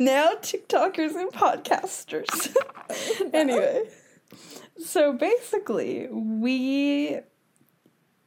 [0.00, 2.56] now TikTokers and podcasters.
[3.34, 3.84] anyway,
[4.78, 7.18] so basically, we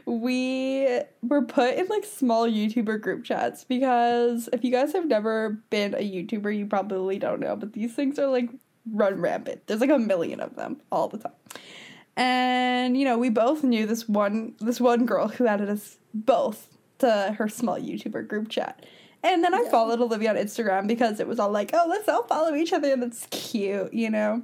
[0.06, 0.88] we
[1.22, 5.94] were put in like small YouTuber group chats because if you guys have never been
[5.94, 8.50] a YouTuber, you probably don't know, but these things are like
[8.92, 9.66] run rampant.
[9.68, 11.34] There's like a million of them all the time.
[12.16, 16.78] And you know, we both knew this one this one girl who added us both
[17.00, 18.86] to her small YouTuber group chat.
[19.24, 19.72] And then I Yeah.
[19.72, 22.92] followed Olivia on Instagram because it was all like, oh, let's all follow each other
[22.94, 24.44] and it's cute, you know?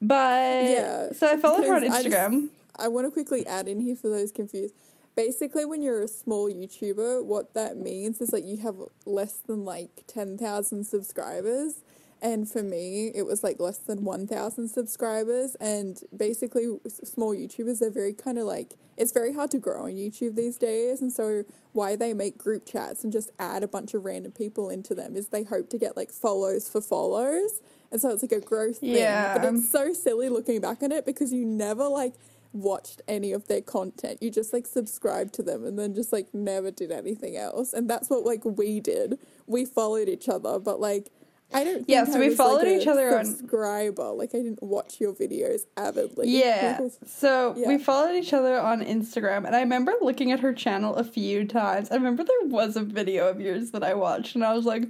[0.00, 2.48] But Yeah, so I followed her on because I Instagram.
[2.76, 4.74] I want to quickly add in here for those confused.
[5.14, 9.64] Basically, when you're a small YouTuber, what that means is like you have less than
[9.64, 11.82] like 10,000 subscribers.
[12.22, 15.56] And for me, it was like less than 1,000 subscribers.
[15.56, 19.92] And basically, small YouTubers are very kind of like, it's very hard to grow on
[19.92, 21.00] YouTube these days.
[21.00, 24.68] And so, why they make group chats and just add a bunch of random people
[24.68, 27.60] into them is they hope to get like follows for follows.
[27.92, 28.94] And so, it's like a growth thing.
[28.96, 29.36] Yeah.
[29.38, 32.14] But it's so silly looking back at it because you never like
[32.52, 34.22] watched any of their content.
[34.22, 37.72] You just like subscribed to them and then just like never did anything else.
[37.72, 39.18] And that's what like we did.
[39.46, 41.10] We followed each other, but like
[41.52, 41.74] I don't.
[41.78, 44.10] Think Yeah, so I we was, followed like, each other on- subscriber.
[44.10, 46.28] Like I didn't watch your videos avidly.
[46.28, 46.80] Yeah.
[47.06, 51.04] So we followed each other on Instagram, and I remember looking at her channel a
[51.04, 51.90] few times.
[51.90, 54.84] I remember there was a video of yours that I watched, and I was like,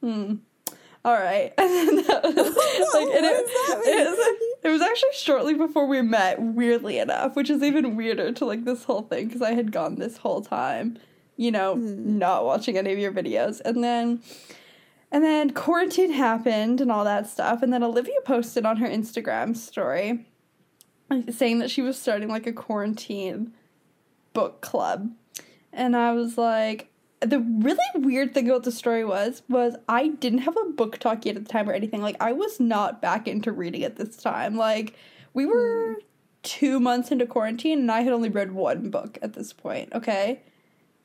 [0.00, 0.34] hmm.
[1.04, 2.34] All right, and then that was,
[2.94, 6.40] like, and it, it, was, it was actually shortly before we met.
[6.40, 9.96] Weirdly enough, which is even weirder to like this whole thing because I had gone
[9.96, 10.98] this whole time,
[11.36, 12.18] you know, Hmm.
[12.18, 14.22] not watching any of your videos, and then
[15.12, 17.62] and then quarantine happened and all that stuff.
[17.62, 20.26] And then Olivia posted on her Instagram story
[21.30, 23.52] saying that she was starting like a quarantine
[24.32, 25.10] book club.
[25.72, 26.88] And I was like,
[27.24, 31.36] the really weird thing about the story was was I didn't have a BookTok yet
[31.36, 32.02] at the time or anything.
[32.02, 34.56] Like I was not back into reading at this time.
[34.56, 34.94] Like
[35.32, 35.96] we were
[36.42, 40.42] two months into quarantine and I had only read one book at this point, okay?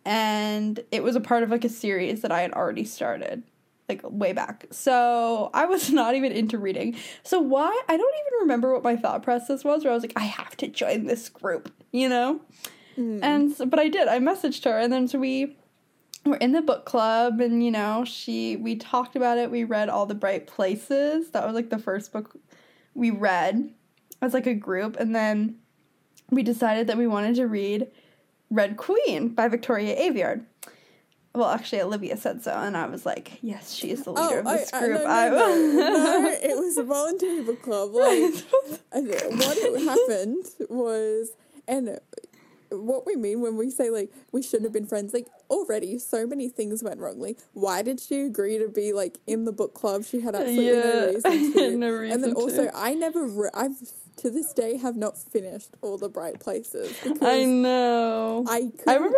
[0.06, 3.44] And it was a part of like a series that I had already started
[3.88, 4.66] like way back.
[4.72, 6.96] So I was not even into reading.
[7.24, 10.14] So why I don't even remember what my thought process was where I was like,
[10.16, 12.42] I have to join this group, you know?
[12.98, 13.20] Mm.
[13.24, 14.08] And so, but I did.
[14.08, 15.58] I messaged her and then so we
[16.26, 19.50] were in the book club and you know, she we talked about it.
[19.52, 21.32] We read All the Bright Places.
[21.32, 22.36] That was like the first book
[22.94, 23.74] we read
[24.22, 25.56] as like a group and then
[26.30, 27.88] we decided that we wanted to read
[28.52, 30.46] Red Queen by Victoria Aveyard.
[31.34, 34.40] Well, actually, Olivia said so, and I was like, "Yes, she is the leader Oh,
[34.40, 35.74] of this I, group." no, I no, no,
[36.22, 37.94] no, it was a voluntary book club.
[37.94, 38.34] Like,
[38.92, 41.30] what happened was,
[41.68, 42.00] and
[42.72, 45.14] what we mean when we say like we shouldn't have been friends.
[45.14, 47.38] Like already, so many things went wrongly.
[47.54, 50.04] Why did she agree to be like in the book club?
[50.06, 51.78] She had absolutely Yeah, no reason to.
[51.78, 52.70] no reason and then also.
[52.74, 53.26] I never.
[53.26, 53.76] Re- I've
[54.18, 58.44] to this day have not finished all the bright places I know.
[58.48, 58.70] I.
[58.86, 59.16] I remember.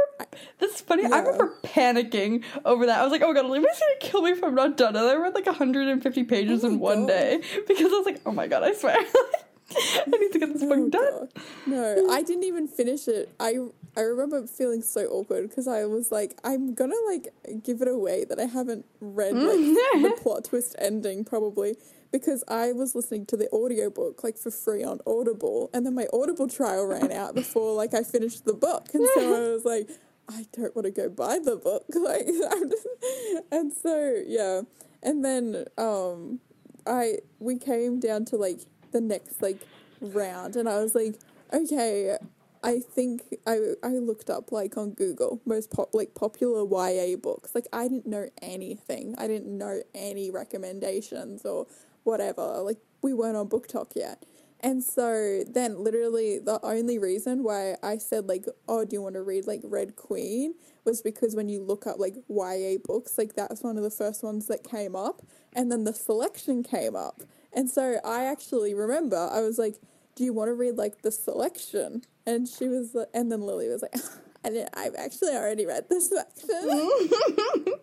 [0.60, 1.06] That's funny.
[1.06, 3.00] I remember panicking over that.
[3.00, 5.06] I was like, "Oh my god, Olivia's gonna kill me if I'm not done." And
[5.08, 7.08] I read like 150 pages Oh in one God.
[7.08, 8.98] day because I was like, "Oh my god, I swear,
[9.76, 11.30] I need to get this book Oh, done." God.
[11.68, 13.34] No, I didn't even finish it.
[13.40, 13.58] I
[13.98, 17.28] I remember feeling so awkward because I was like, I'm gonna like
[17.64, 19.58] give it away that I haven't read like
[20.02, 21.76] the plot twist ending probably
[22.12, 26.08] because I was listening to the audiobook like for free on Audible and then my
[26.14, 29.90] Audible trial ran out before like I finished the book and so I was like,
[30.30, 32.88] I don't want to go buy the book like just,
[33.52, 34.62] and so yeah
[35.04, 36.40] and then um
[36.86, 39.60] I we came down to like the next like
[40.02, 41.16] round and I was like,
[41.54, 42.18] okay,
[42.64, 47.56] I think I I looked up like on Google most pop like popular YA books.
[47.56, 49.16] Like I didn't know anything.
[49.18, 51.68] I didn't know any recommendations or
[52.04, 52.62] whatever.
[52.62, 54.24] Like we weren't on BookTok yet.
[54.64, 59.16] And so then literally the only reason why I said like, oh, do you want
[59.16, 60.54] to read like Red Queen
[60.86, 64.24] was because when you look up like YA books, like that's one of the first
[64.24, 65.24] ones that came up
[65.54, 67.24] and then the selection came up.
[67.54, 69.76] And so I actually remember I was like,
[70.16, 72.04] do you want to read like the selection?
[72.26, 73.96] And she was, and then Lily was like,
[74.46, 76.50] I didn't, I've actually already read the selection.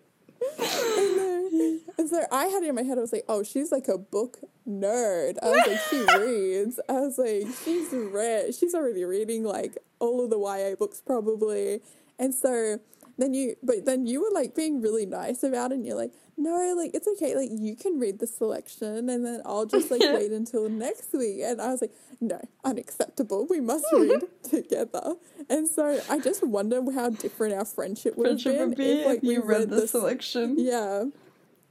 [0.59, 3.71] and, then, and so I had it in my head, I was like, oh, she's
[3.71, 5.37] like a book nerd.
[5.41, 6.79] I was like, she reads.
[6.89, 11.81] I was like, she's read, she's already reading like all of the YA books probably.
[12.17, 12.79] And so
[13.19, 16.11] then you, but then you were like being really nice about it and you're like,
[16.37, 17.35] no, like it's okay.
[17.35, 21.41] Like you can read the selection and then I'll just like wait until next week.
[21.43, 23.45] And I was like, no, unacceptable.
[23.49, 25.15] We must read together.
[25.49, 29.05] And so I just wonder how different our friendship would have been would be if
[29.05, 30.55] like if we you read the this- selection.
[30.57, 31.05] Yeah,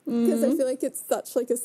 [0.04, 1.56] because I feel like it's such like a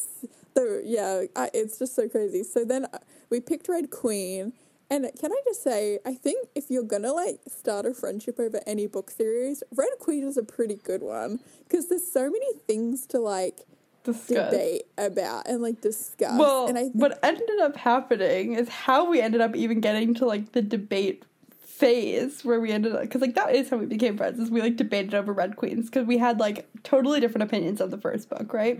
[0.54, 2.43] the yeah, I, it's just so crazy.
[2.43, 4.54] So then uh, we picked Red Queen,
[4.89, 8.62] and can I just say, I think if you're gonna like start a friendship over
[8.67, 13.06] any book series, Red Queen is a pretty good one because there's so many things
[13.08, 13.62] to like
[14.04, 14.52] Discuss.
[14.52, 16.38] debate about and like discuss.
[16.38, 20.13] Well, and I think, what ended up happening is how we ended up even getting
[20.15, 21.24] to like the debate
[21.60, 24.62] phase where we ended up because like that is how we became friends is we
[24.62, 28.30] like debated over red queens because we had like totally different opinions of the first
[28.30, 28.80] book right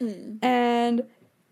[0.00, 0.38] Mm.
[0.42, 1.02] and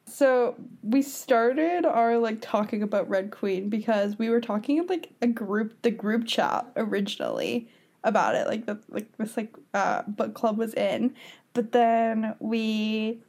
[0.08, 5.10] so we started our like talking about red queen because we were talking in like
[5.22, 7.68] a group the group chat originally
[8.04, 11.14] about it like the like this like uh book club was in.
[11.52, 13.22] But then we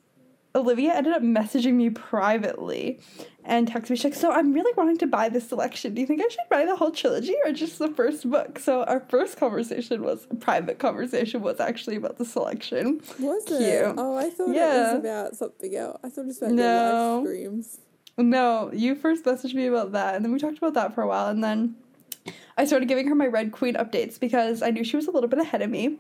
[0.59, 2.99] Olivia ended up messaging me privately
[3.43, 3.95] and texted me.
[3.95, 5.93] She's like, "So I'm really wanting to buy this selection.
[5.93, 8.83] Do you think I should buy the whole trilogy or just the first book?" So
[8.83, 13.01] our first conversation was a private conversation was actually about the selection.
[13.19, 13.61] was cute.
[13.61, 13.93] it?
[13.97, 15.97] Oh, I thought it was about something else.
[16.03, 16.63] I thought it was about No.
[16.63, 17.79] your live streams.
[18.17, 21.07] No, you first messaged me about that, and then we talked about that for a
[21.07, 21.75] while, and then
[22.57, 25.29] I started giving her my Red Queen updates because I knew she was a little
[25.29, 25.99] bit ahead of me.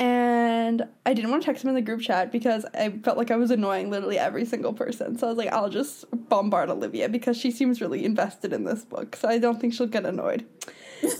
[0.00, 3.30] And I didn't want to text him in the group chat because I felt like
[3.30, 5.18] I was annoying literally every single person.
[5.18, 8.82] So I was like, I'll just bombard Olivia because she seems really invested in this
[8.86, 9.14] book.
[9.14, 10.46] So I don't think she'll get annoyed.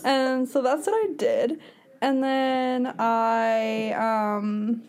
[0.02, 1.60] and so that's what I did.
[2.00, 4.82] And then I um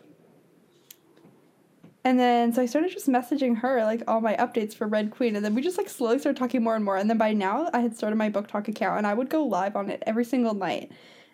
[2.06, 5.36] and then so I started just messaging her like all my updates for Red Queen
[5.36, 7.69] and then we just like slowly started talking more and more and then by now
[7.73, 10.54] I had started my BookTok account and I would go live on it every single
[10.54, 10.93] night.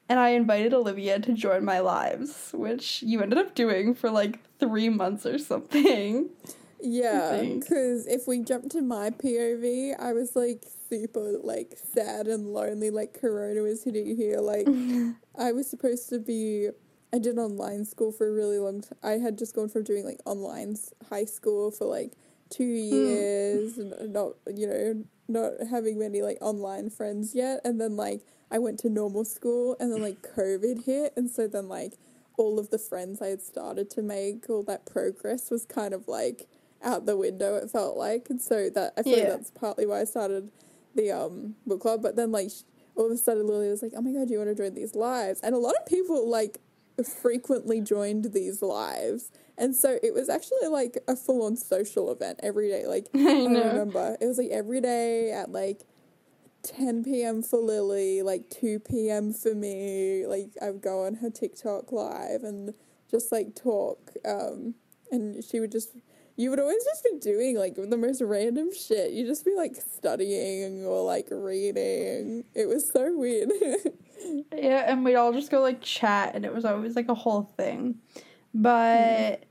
[0.09, 4.39] And I invited Olivia to join my lives, which you ended up doing for like
[4.59, 6.29] 3 months or something.
[6.79, 12.53] Yeah, because if we jump to my POV, I was like super like sad and
[12.53, 12.89] lonely.
[12.89, 14.39] Like Corona was hitting here.
[14.39, 14.67] Like
[15.37, 16.69] I was supposed to be.
[17.13, 18.97] I did online school for a really long time.
[19.01, 22.11] I had just gone from doing like online s- high school for like
[22.49, 22.95] two hmm.
[22.95, 28.21] years, and not you know not having many like online friends yet, and then like
[28.49, 31.93] I went to normal school, and then like COVID hit, and so then like
[32.37, 36.07] all of the friends I had started to make, all that progress was kind of
[36.07, 36.47] like
[36.83, 37.55] out the window.
[37.55, 40.51] It felt like, and so that I feel like that's partly why I started
[40.95, 42.01] the um book club.
[42.01, 42.51] But then like
[42.95, 44.73] all of a sudden Lily was like, "Oh my god, do you want to join
[44.73, 46.59] these lives?" And a lot of people like
[47.21, 52.39] frequently joined these lives, and so it was actually like a full on social event
[52.43, 52.85] every day.
[52.85, 55.83] Like I I remember it was like every day at like
[56.63, 57.41] 10 p.m.
[57.41, 59.33] for Lily, like 2 p.m.
[59.33, 60.25] for me.
[60.25, 62.73] Like I would go on her TikTok live and
[63.09, 64.11] just like talk.
[64.25, 64.75] Um,
[65.11, 65.95] and she would just
[66.37, 69.11] you would always just be doing like the most random shit.
[69.11, 72.43] You'd just be like studying or like reading.
[72.53, 73.51] It was so weird.
[74.51, 77.43] Yeah, and we'd all just go like chat, and it was always like a whole
[77.55, 77.99] thing.
[78.53, 79.43] But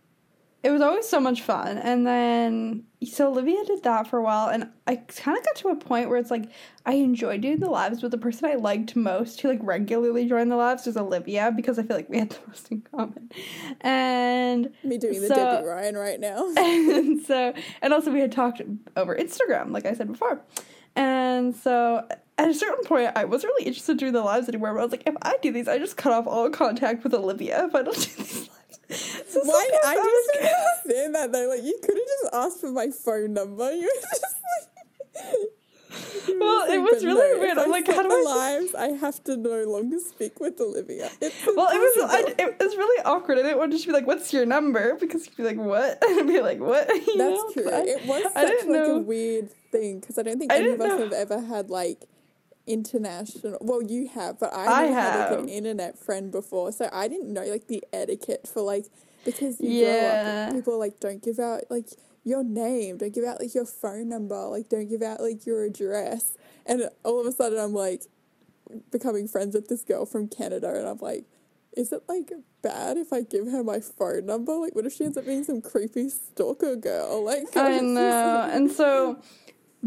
[0.66, 1.78] it was always so much fun.
[1.78, 5.68] And then, so Olivia did that for a while, and I kind of got to
[5.68, 6.50] a point where it's like
[6.84, 10.50] I enjoyed doing the lives, but the person I liked most who like regularly joined
[10.50, 13.30] the lives was Olivia because I feel like we had the most in common.
[13.80, 16.46] And Me doing the So- Debbie Ryan right now.
[16.56, 17.52] and so
[17.82, 18.60] and also we had talked
[18.96, 20.40] over Instagram, like I said before.
[20.96, 22.06] And so
[22.38, 24.82] at a certain point I wasn't really interested in doing the lives anymore, but I
[24.84, 27.74] was like, if I do these, I just cut off all contact with Olivia if
[27.74, 28.50] I don't do these lives.
[28.88, 29.70] So Why?
[29.84, 31.48] I just don't understand that though.
[31.48, 33.70] Like, you could have just asked for my phone number.
[33.76, 35.50] You were just like.
[36.28, 37.58] Well, it was really no, weird.
[37.58, 38.74] I'm like, how do I lives?
[38.74, 41.10] I have to no longer speak with Olivia.
[41.20, 43.38] Well, it was I, it was really awkward.
[43.38, 46.02] I didn't want to just be like, "What's your number?" Because you'd be like, "What?"
[46.08, 47.30] and be like, "What?" You know?
[47.30, 47.72] That's true.
[47.72, 50.70] I- it was such didn't like a weird thing because I don't think I any
[50.70, 52.04] of us know- have ever had like
[52.66, 53.58] international.
[53.60, 57.08] Well, you have, but I, I never had like an internet friend before, so I
[57.08, 58.86] didn't know like the etiquette for like
[59.24, 60.46] because you grow Yeah.
[60.48, 61.88] up, people like don't give out like
[62.24, 65.64] your name, don't give out like your phone number, like don't give out like your
[65.64, 68.02] address, and all of a sudden I'm like
[68.90, 71.24] becoming friends with this girl from Canada, and I'm like.
[71.76, 74.54] Is it like bad if I give her my phone number?
[74.54, 77.22] Like, what if she ends up being some creepy stalker girl?
[77.22, 78.48] Like, I know.
[78.50, 79.18] And so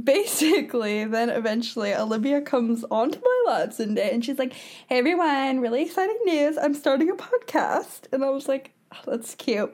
[0.04, 4.54] basically, then eventually Olivia comes onto my lives one day and she's like,
[4.88, 6.58] Hey everyone, really exciting news.
[6.58, 8.12] I'm starting a podcast.
[8.12, 9.74] And I was like, oh, That's cute.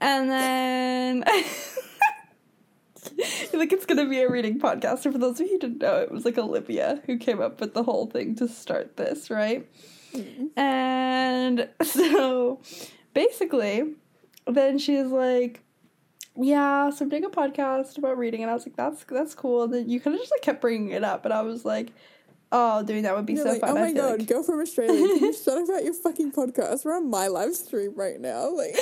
[0.00, 1.24] And then.
[3.52, 5.04] like it's gonna be a reading podcast.
[5.04, 7.60] And for those of you who didn't know, it was like Olivia who came up
[7.60, 9.68] with the whole thing to start this, right?
[10.56, 12.60] And so
[13.12, 13.94] basically,
[14.46, 15.63] then she's like,
[16.36, 19.64] yeah, so I'm doing a podcast about reading, and I was like, that's that's cool.
[19.64, 21.92] And then you kind of just like kept bringing it up, and I was like,
[22.52, 23.70] oh, doing that would be You're so like, fun.
[23.70, 26.84] oh my god, like- girl from Australia, can you shut up about your fucking podcast?
[26.84, 28.50] We're on my live stream right now.
[28.54, 28.76] Like,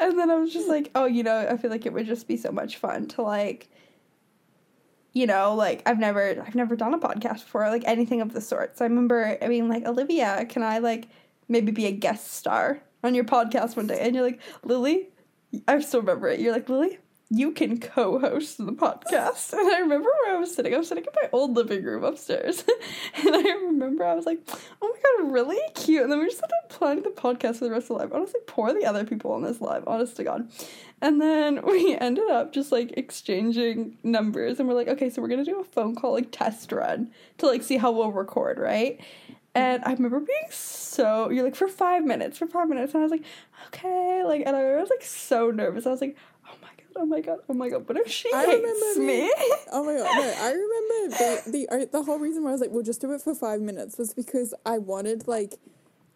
[0.00, 2.26] And then I was just like, oh, you know, I feel like it would just
[2.28, 3.68] be so much fun to like,
[5.12, 8.40] you know, like I've never I've never done a podcast before, like anything of the
[8.40, 8.76] sort.
[8.76, 11.06] So I remember, I mean, like Olivia, can I like
[11.48, 13.98] maybe be a guest star on your podcast one day?
[14.00, 15.08] And you're like, Lily,
[15.68, 16.40] I still remember it.
[16.40, 16.98] You're like, Lily,
[17.30, 19.52] you can co-host the podcast.
[19.64, 20.74] And I remember where I was sitting.
[20.74, 22.64] I was sitting in my old living room upstairs.
[23.14, 24.40] and I remember I was like,
[24.82, 26.02] oh my god, really cute.
[26.02, 28.12] And then we just started planning the podcast for the rest of the live.
[28.12, 30.48] Honestly, poor the other people on this live, honest to God.
[31.00, 35.28] And then we ended up just like exchanging numbers and we're like, okay, so we're
[35.28, 39.00] gonna do a phone call like test run to like see how we'll record, right?
[39.54, 43.04] And I remember being so you're like for five minutes, for five minutes, and I
[43.04, 43.24] was like,
[43.68, 45.86] okay, like, and I was like so nervous.
[45.86, 46.16] I was like,
[46.48, 47.88] oh my god, oh my god, oh my god.
[47.88, 49.32] What if she I hates remember me?
[49.72, 52.60] oh my god, no, I remember the, the uh, the whole reason why I was
[52.60, 55.54] like, we'll just do it for five minutes was because I wanted like,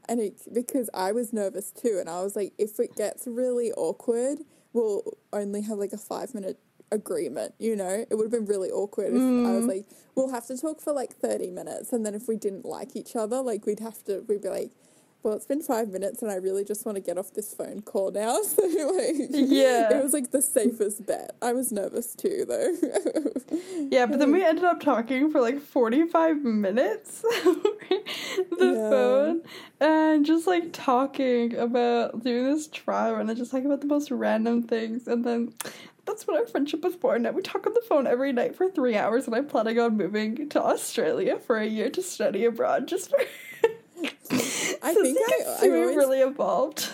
[0.09, 3.71] and it because I was nervous too, and I was like, if it gets really
[3.73, 4.39] awkward,
[4.73, 6.59] we'll only have like a five minute
[6.91, 7.55] agreement.
[7.59, 9.69] You know, it would have been really awkward if I was Mm.
[9.69, 12.97] like, we'll have to talk for like thirty minutes, and then if we didn't like
[12.97, 14.73] each other, like we'd have to, we'd be like.
[15.25, 17.83] Well, it's been five minutes, and I really just want to get off this phone
[17.83, 18.39] call now.
[18.45, 19.99] So, like, Yeah.
[19.99, 21.35] it was like the safest bet.
[21.43, 22.73] I was nervous too, though.
[23.91, 28.01] Yeah, but then we ended up talking for like 45 minutes the
[28.61, 28.91] Yeah.
[28.91, 29.43] phone
[29.81, 34.11] and just like talking about doing this trial and then just talking about the most
[34.13, 35.09] random things.
[35.09, 35.53] And then
[36.09, 37.23] that's when our friendship was born.
[37.23, 39.97] Now we talk on the phone every night for three hours, and I'm planning on
[39.97, 43.19] moving to Australia for a year to study abroad just for.
[44.33, 46.89] I so think I- I always- really evolved.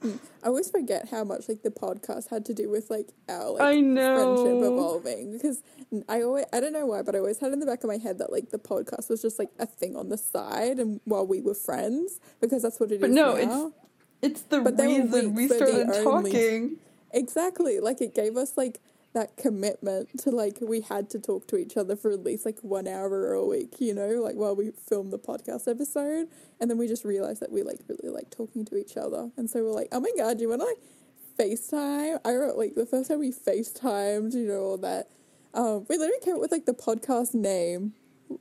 [0.00, 3.62] I always forget how much like the podcast had to do with like our like
[3.62, 4.36] I know.
[4.36, 5.60] friendship evolving because
[6.08, 7.96] I always I don't know why, but I always had in the back of my
[7.96, 11.26] head that like the podcast was just like a thing on the side and while
[11.26, 13.72] we were friends because that's what it is But no, now.
[14.22, 16.76] It's the But reason we weeks, they're the started only- talking.
[17.12, 17.80] Exactly.
[17.80, 18.80] Like it gave us like
[19.14, 22.58] that commitment to like we had to talk to each other for at least like
[22.60, 26.28] one hour a week, you know, like while we filmed the podcast episode.
[26.60, 29.30] And then we just realized that we like really like talking to each other.
[29.36, 30.78] And so we're like, oh my god, you wanna like
[31.38, 32.18] FaceTime?
[32.24, 35.08] I wrote like the first time we FaceTimed, you know, all that.
[35.54, 37.94] Um, we literally came up with like the podcast name.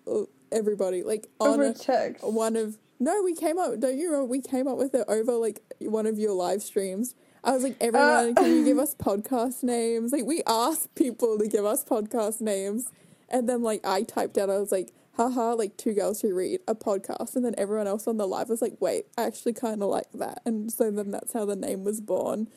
[0.08, 1.74] uh, Everybody like on Over a-
[2.22, 3.80] one of no, we came up.
[3.80, 4.26] Don't you remember?
[4.26, 7.14] We came up with it over like one of your live streams.
[7.48, 10.12] I was like, everyone, can you give us podcast names?
[10.12, 12.91] Like, we asked people to give us podcast names,
[13.30, 16.60] and then like I typed out, I was like, haha, like two girls who read
[16.68, 19.82] a podcast, and then everyone else on the live was like, wait, I actually kind
[19.82, 22.50] of like that, and so then that's how the name was born.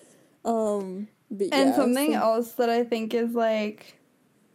[0.45, 3.97] Um, But And yeah, something so- else that I think is like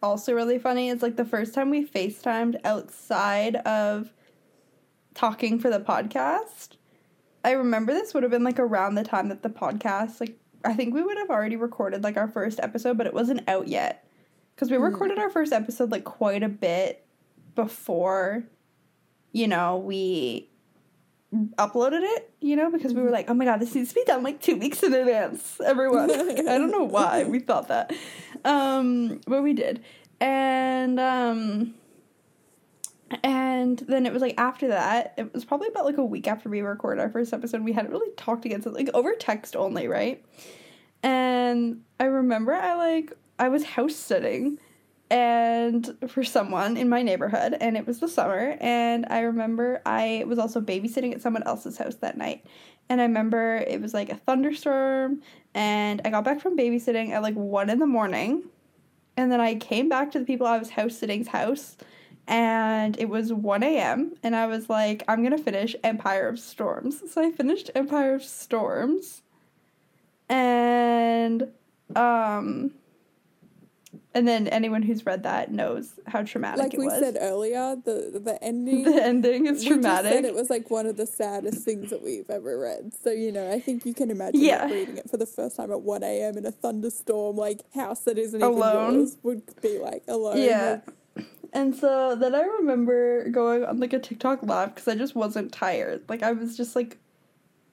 [0.03, 4.11] also really funny is like the first time we FaceTimed outside of
[5.13, 6.74] talking for the podcast.
[7.45, 10.73] I remember this would have been like around the time that the podcast, like, I
[10.73, 14.05] think we would have already recorded like our first episode, but it wasn't out yet.
[14.55, 14.83] Because we Mm.
[14.91, 17.05] recorded our first episode like quite a bit
[17.53, 18.43] before,
[19.31, 20.49] you know, we
[21.59, 24.03] uploaded it, you know, because we were like, oh my god, this needs to be
[24.05, 26.07] done like two weeks in advance, everyone.
[26.07, 27.93] Like, I don't know why we thought that.
[28.43, 29.83] Um, but we did.
[30.19, 31.73] And um
[33.23, 36.49] and then it was like after that, it was probably about like a week after
[36.49, 39.87] we recorded our first episode, we hadn't really talked again, so like over text only,
[39.87, 40.23] right?
[41.03, 44.59] And I remember I like I was house sitting
[45.09, 50.23] and for someone in my neighborhood and it was the summer and I remember I
[50.25, 52.45] was also babysitting at someone else's house that night.
[52.89, 55.21] And I remember it was like a thunderstorm
[55.53, 58.43] and I got back from babysitting at like one in the morning.
[59.17, 61.77] And then I came back to the people I was house sitting's house
[62.27, 64.13] and it was 1 a.m.
[64.23, 67.01] and I was like, I'm gonna finish Empire of Storms.
[67.11, 69.21] So I finished Empire of Storms
[70.27, 71.47] and
[71.95, 72.71] um
[74.15, 78.19] and then anyone who's read that knows how traumatic like it we said earlier, the
[78.23, 78.83] the ending.
[78.95, 80.11] the ending is we just traumatic.
[80.11, 82.93] said it was like one of the saddest things that we've ever read.
[83.03, 84.63] So you know, I think you can imagine Yeah.
[84.63, 86.37] like, reading it for the first time at one a.m.
[86.37, 88.89] in a thunderstorm, like house that isn't Alone.
[88.89, 90.37] even yours, would be like alone.
[90.37, 90.79] Yeah.
[90.85, 90.95] like,
[91.55, 95.53] And so then I remember going on like a TikTok live because I just wasn't
[95.53, 96.03] tired.
[96.09, 96.97] Like I was just like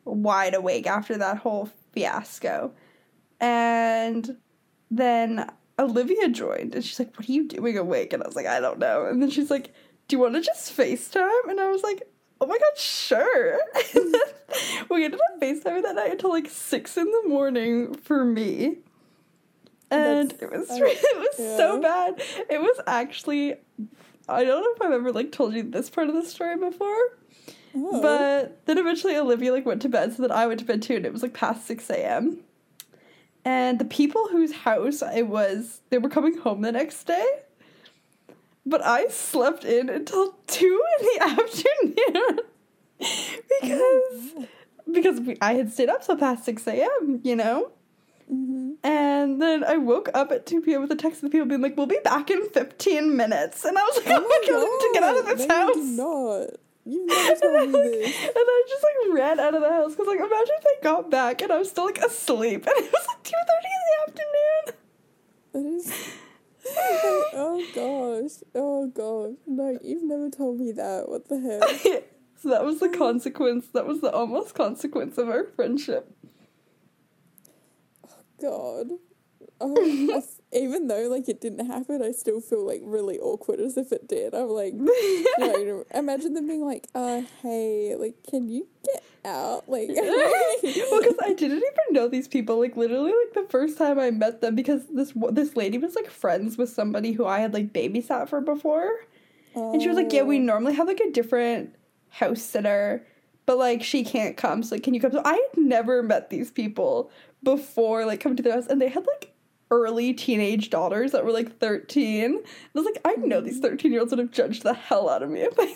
[0.04, 2.72] wide awake after that whole fiasco.
[3.40, 4.36] And
[4.88, 8.12] then Olivia joined and she's like, What are you doing awake?
[8.12, 9.04] And I was like, I don't know.
[9.06, 9.74] And then she's like,
[10.06, 11.48] Do you want to just FaceTime?
[11.48, 12.04] And I was like,
[12.40, 13.58] Oh my god, sure.
[13.96, 18.24] And then we ended up FaceTiming that night until like six in the morning for
[18.24, 18.76] me.
[19.92, 22.20] And That's- it was I- it was so bad.
[22.50, 23.54] It was actually
[24.28, 26.96] I don't know if I've ever like told you this part of the story before.
[27.74, 28.00] oh.
[28.00, 30.96] But then eventually Olivia like went to bed, so that I went to bed too,
[30.96, 32.38] and it was like past six a.m.
[33.44, 37.26] And the people whose house it was, they were coming home the next day.
[38.64, 42.38] But I slept in until two in the afternoon
[43.60, 44.46] because
[44.90, 47.20] because we, I had stayed up till past six a.m.
[47.24, 47.70] You know.
[48.32, 48.71] Mhm.
[48.84, 50.82] And then I woke up at 2 p.m.
[50.82, 53.64] with a text of the people being like, we'll be back in 15 minutes.
[53.64, 55.76] And I was like, oh, my god, to get out of this no, house.
[55.76, 56.60] You not.
[56.84, 58.20] You never told me this.
[58.20, 61.10] and I just like ran out of the house because like imagine if I got
[61.10, 63.68] back and I was still like asleep and it was like two thirty
[64.64, 64.74] in
[65.52, 66.08] That is.
[67.34, 68.42] oh gosh.
[68.54, 69.36] Oh gosh.
[69.46, 71.08] No, you've never told me that.
[71.08, 72.04] What the heck?
[72.36, 72.98] so that was the oh.
[72.98, 73.66] consequence.
[73.68, 76.12] That was the almost consequence of our friendship.
[78.42, 78.88] God.
[79.60, 79.76] Oh,
[80.12, 83.76] I f- even though like it didn't happen, I still feel like really awkward as
[83.76, 84.34] if it did.
[84.34, 89.68] I'm like, you know, imagine them being like, uh, hey, like, can you get out?
[89.68, 92.58] Like, well, because I didn't even know these people.
[92.58, 96.10] Like literally, like the first time I met them, because this this lady was like
[96.10, 98.90] friends with somebody who I had like babysat for before.
[99.54, 100.42] And she was like, "Yeah, we Oh.
[100.42, 101.74] normally have like a different
[102.08, 103.06] house sitter,
[103.46, 104.62] but like she can't come.
[104.62, 107.10] So like, can you come?" So I had never met these people
[107.42, 109.34] before, like coming to their house, and they had like
[109.70, 112.24] early teenage daughters that were like thirteen.
[112.24, 113.62] And I was like, I know these mm.
[113.62, 115.74] thirteen year olds would have judged the hell out of me if I.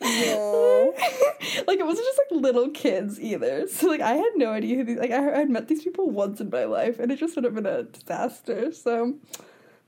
[0.00, 0.90] Yeah.
[1.66, 3.66] like it wasn't just like little kids either.
[3.68, 6.40] So like I had no idea who these like I had met these people once
[6.40, 8.72] in my life and it just would have been a disaster.
[8.72, 9.14] So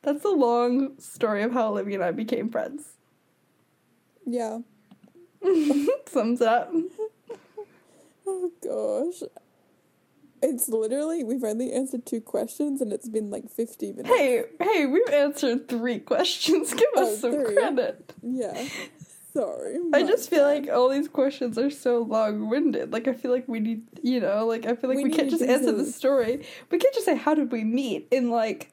[0.02, 2.94] that's the long story of how Olivia and I became friends.
[4.24, 4.60] Yeah.
[6.16, 6.72] It up.
[8.28, 9.28] Oh gosh.
[10.42, 14.08] It's literally we've only answered two questions and it's been like fifty minutes.
[14.08, 16.74] Hey, hey, we've answered three questions.
[16.74, 17.54] Give Oh, us some three.
[17.54, 18.12] credit.
[18.22, 18.66] Yeah.
[19.32, 19.78] Sorry.
[19.92, 20.64] I just feel bad.
[20.66, 22.92] like all these questions are so long winded.
[22.92, 25.30] Like I feel like we need, you know, like I feel like We we, can't
[25.30, 26.44] just answer the story.
[26.70, 28.72] We can't just say how did we meet in like,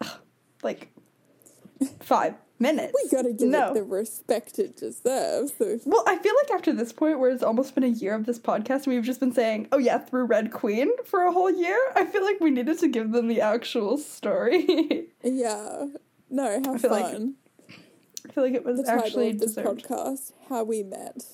[0.62, 0.92] like
[2.00, 2.34] five
[2.64, 2.94] minutes.
[2.94, 3.70] we gotta give no.
[3.70, 5.52] it the respect it deserves.
[5.58, 8.26] So Well, I feel like after this point, where it's almost been a year of
[8.26, 11.50] this podcast, and we've just been saying, "Oh yeah," through Red Queen for a whole
[11.50, 11.78] year.
[11.94, 15.06] I feel like we needed to give them the actual story.
[15.22, 15.86] yeah.
[16.30, 17.34] No, how I feel like fun.
[18.26, 19.84] I feel like it was the title actually of this deserved.
[19.84, 21.24] podcast, How We Met.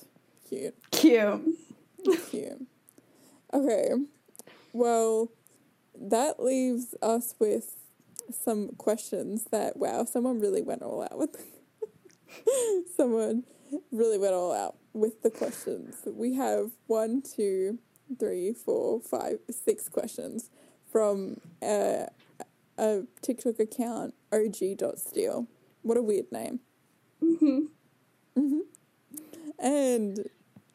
[0.47, 0.75] Cute.
[0.91, 1.41] Cute.
[2.29, 2.67] Cute.
[3.53, 3.89] Okay.
[4.73, 5.31] Well,
[5.99, 7.75] that leaves us with
[8.33, 11.35] some questions that, wow, someone really went all out with.
[12.95, 13.43] someone
[13.91, 15.95] really went all out with the questions.
[16.05, 17.79] We have one, two,
[18.19, 20.49] three, four, five, six questions
[20.91, 22.07] from a,
[22.77, 25.47] a TikTok account, og.steal.
[25.83, 26.59] What a weird name.
[27.23, 27.67] Mhm.
[29.59, 30.27] And,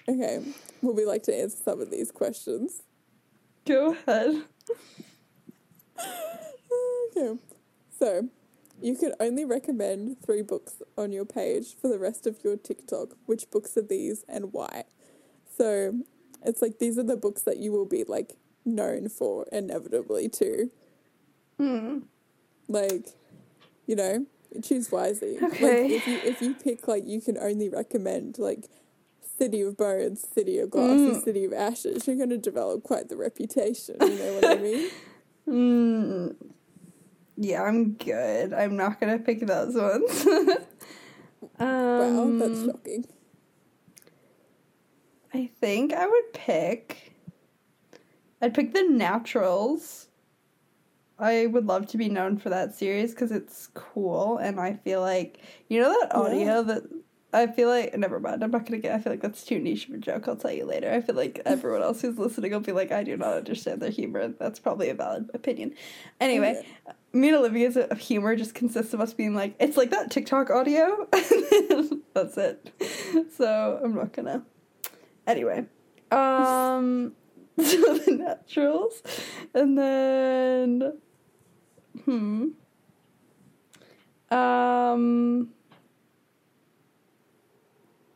[0.08, 0.42] okay,
[0.80, 2.82] would we like to answer some of these questions?
[3.66, 4.44] Go ahead.
[7.06, 7.38] Okay.
[7.98, 8.28] So,
[8.80, 13.14] you can only recommend three books on your page for the rest of your TikTok.
[13.26, 14.84] Which books are these and why?
[15.56, 16.00] So,
[16.44, 20.70] it's like these are the books that you will be like known for inevitably too.
[21.58, 22.00] Hmm.
[22.68, 23.06] Like,
[23.86, 24.26] you know,
[24.62, 25.38] choose wisely.
[25.42, 25.82] Okay.
[25.84, 28.68] Like if you if you pick like you can only recommend like
[29.38, 31.14] City of Bones, City of Glass, Mm.
[31.14, 34.90] and City of Ashes, you're gonna develop quite the reputation, you know what I mean?
[35.48, 36.34] Mm.
[37.36, 38.52] Yeah, I'm good.
[38.52, 40.26] I'm not gonna pick those ones.
[41.60, 43.04] Wow, um, that's shocking.
[45.32, 47.12] I think I would pick.
[48.42, 50.08] I'd pick the Naturals.
[51.18, 55.00] I would love to be known for that series because it's cool, and I feel
[55.00, 56.60] like you know that audio Yeah.
[56.62, 56.82] that.
[57.32, 58.42] I feel like never mind.
[58.42, 58.94] I'm not gonna get.
[58.94, 60.26] I feel like that's too niche of a joke.
[60.28, 60.90] I'll tell you later.
[60.90, 63.90] I feel like everyone else who's listening will be like, I do not understand their
[63.90, 64.28] humor.
[64.28, 65.74] That's probably a valid opinion.
[66.20, 66.56] Anyway,
[66.86, 66.96] Okay.
[67.16, 70.50] Me and Olivia's uh, humor just consists of us being like, it's like that TikTok
[70.50, 71.08] audio.
[72.14, 72.72] That's it.
[73.36, 74.44] So I'm not gonna.
[75.26, 75.64] Anyway,
[76.12, 77.12] um,
[77.58, 79.02] so the naturals,
[79.54, 80.92] and then,
[82.04, 82.48] hmm,
[84.30, 85.48] um,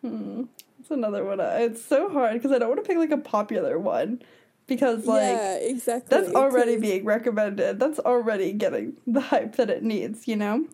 [0.02, 0.42] hmm.
[0.78, 1.40] That's another one.
[1.40, 4.22] It's so hard because I don't want to pick like a popular one
[4.70, 6.16] because like yeah, exactly.
[6.16, 7.78] that's already 'cause- being recommended.
[7.78, 10.64] That's already getting the hype that it needs, you know?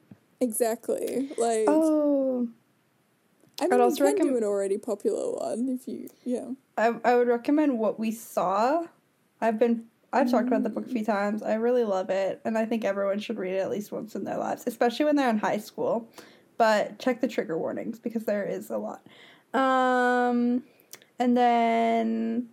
[0.41, 1.65] exactly like.
[1.67, 2.49] Oh.
[3.59, 6.49] I I'd mean, you also can do an already popular one if you, yeah.
[6.77, 8.85] I, I would recommend What We Saw.
[9.41, 11.43] I've been I've talked about the book a few times.
[11.43, 14.25] I really love it, and I think everyone should read it at least once in
[14.25, 16.07] their lives, especially when they're in high school.
[16.59, 19.07] But check the trigger warnings because there is a lot.
[19.55, 20.63] Um,
[21.19, 22.49] and then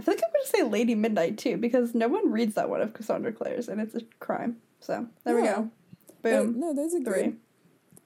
[0.00, 2.70] I feel like I'm going to say Lady Midnight too because no one reads that
[2.70, 4.56] one of Cassandra Clare's, and it's a crime.
[4.80, 5.70] So there we go.
[6.22, 6.58] Boom.
[6.58, 7.22] no, those are Three.
[7.22, 7.36] good.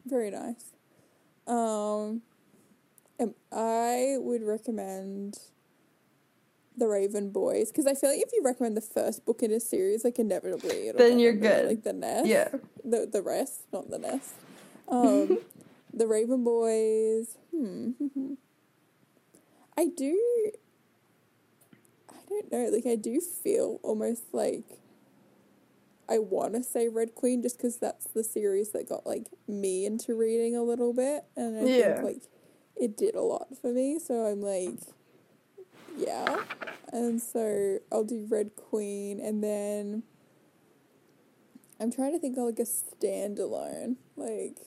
[0.05, 0.73] Very nice.
[1.47, 2.23] Um,
[3.53, 5.39] I would recommend
[6.77, 9.61] The Raven Boys because I feel like if you recommend the first book in a
[9.61, 11.69] series, like inevitably, it'll Then you're good.
[11.69, 12.49] Like the nest, Yeah.
[12.85, 14.33] the the rest, not the nest.
[14.89, 15.39] Um,
[15.95, 17.39] The Raven Boys.
[17.57, 17.93] Hmm.
[19.79, 20.19] I do.
[22.35, 22.69] Don't know.
[22.71, 24.65] Like I do feel almost like
[26.09, 29.87] I want to say Red Queen just because that's the series that got like me
[29.87, 31.95] into reading a little bit, and I Yeah.
[31.95, 32.23] think like
[32.77, 33.99] it did a lot for me.
[33.99, 34.81] So I'm like,
[35.97, 36.39] yeah,
[36.93, 40.03] and so I'll do Red Queen, and then
[41.81, 44.59] I'm trying to think of like a standalone, like.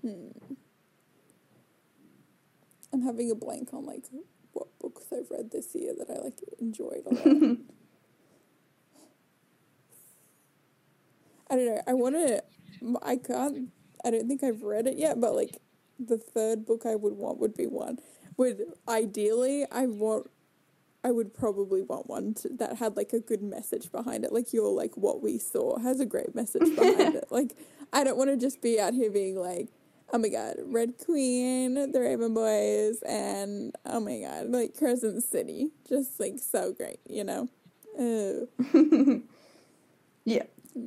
[0.00, 0.28] Hmm.
[2.92, 4.04] I'm having a blank on like
[4.58, 7.58] what books I've read this year that I like enjoyed a lot.
[11.50, 11.82] I don't know.
[11.86, 12.42] I want to.
[13.02, 13.68] I can't.
[14.04, 15.58] I don't think I've read it yet, but like
[15.98, 17.98] the third book I would want would be one.
[18.36, 20.30] Would ideally I want.
[21.04, 24.32] I would probably want one to, that had like a good message behind it.
[24.32, 27.28] Like your like what we saw has a great message behind it.
[27.30, 27.56] Like
[27.92, 29.68] I don't want to just be out here being like,
[30.12, 35.70] oh my god, Red Queen, The Raven Boys, and oh my god, like Crescent City,
[35.88, 37.48] just like so great, you know.
[40.24, 40.42] Yeah.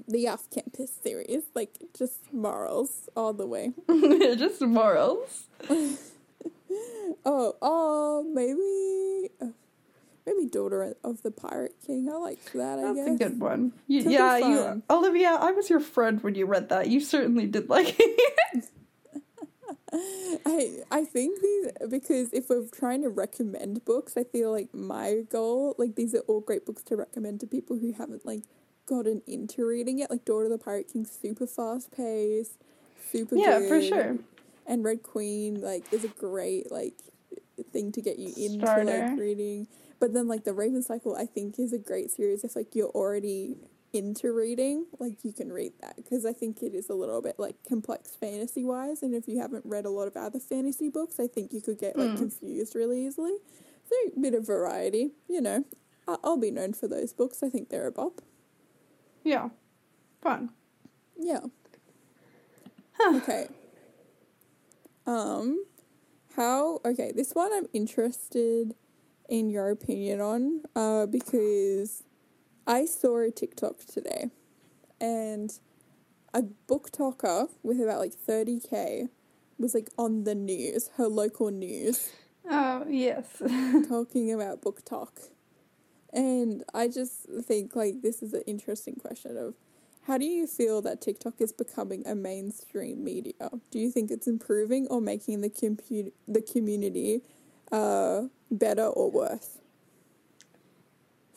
[0.07, 3.73] the off-campus series, like just morals all the way.
[4.37, 5.47] Just morals.
[7.25, 9.51] Oh, oh, maybe, uh,
[10.25, 12.07] maybe Daughter of the Pirate King.
[12.09, 12.79] I liked that.
[12.79, 13.07] I That's guess.
[13.09, 13.73] a good one.
[13.87, 14.81] You, yeah, you.
[14.89, 16.87] Olivia, I was your friend when you read that.
[16.87, 18.69] You certainly did like it.
[19.93, 25.23] I I think these because if we're trying to recommend books, I feel like my
[25.29, 28.43] goal, like these are all great books to recommend to people who haven't like
[28.85, 30.09] gotten into reading yet.
[30.09, 32.57] Like Daughter of the Pirate King, super fast paced,
[33.11, 33.67] super yeah, good.
[33.69, 34.17] for sure.
[34.67, 36.93] And Red Queen, like, is a great like
[37.71, 39.09] thing to get you into Starter.
[39.09, 39.67] like reading.
[39.99, 42.89] But then like the Raven Cycle, I think is a great series if like you're
[42.89, 43.57] already
[43.93, 47.35] into reading, like you can read that because I think it is a little bit
[47.37, 51.19] like complex fantasy wise, and if you haven't read a lot of other fantasy books,
[51.19, 52.17] I think you could get like Mm.
[52.17, 53.37] confused really easily.
[53.89, 55.65] So a bit of variety, you know.
[56.07, 57.43] I- I'll be known for those books.
[57.43, 58.21] I think they're a bop.
[59.23, 59.49] Yeah.
[60.21, 60.51] Fun.
[61.17, 61.41] Yeah.
[62.93, 63.17] Huh.
[63.17, 63.47] Okay.
[65.05, 65.65] Um,
[66.35, 66.79] how?
[66.85, 68.75] Okay, this one I'm interested
[69.29, 72.03] in your opinion on uh, because
[72.71, 74.29] I saw a TikTok today
[75.01, 75.51] and
[76.33, 79.09] a BookToker with about like 30k
[79.57, 82.13] was like on the news, her local news,
[82.49, 83.25] Oh yes.
[83.89, 85.09] talking about BookTok.
[86.13, 89.55] And I just think like this is an interesting question of
[90.03, 93.49] how do you feel that TikTok is becoming a mainstream media?
[93.69, 97.21] Do you think it's improving or making the compu- the community
[97.69, 99.60] uh, better or worse?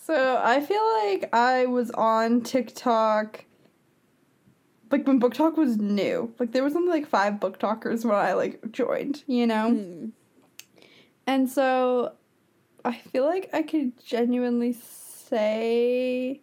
[0.07, 3.47] So I feel like I was on TikTok
[4.91, 6.35] like when BookTok was new.
[6.39, 9.71] Like there was only like five BookTokers when I like joined, you know?
[9.71, 10.09] Hmm.
[11.27, 12.13] And so
[12.85, 16.43] I feel like I could genuinely say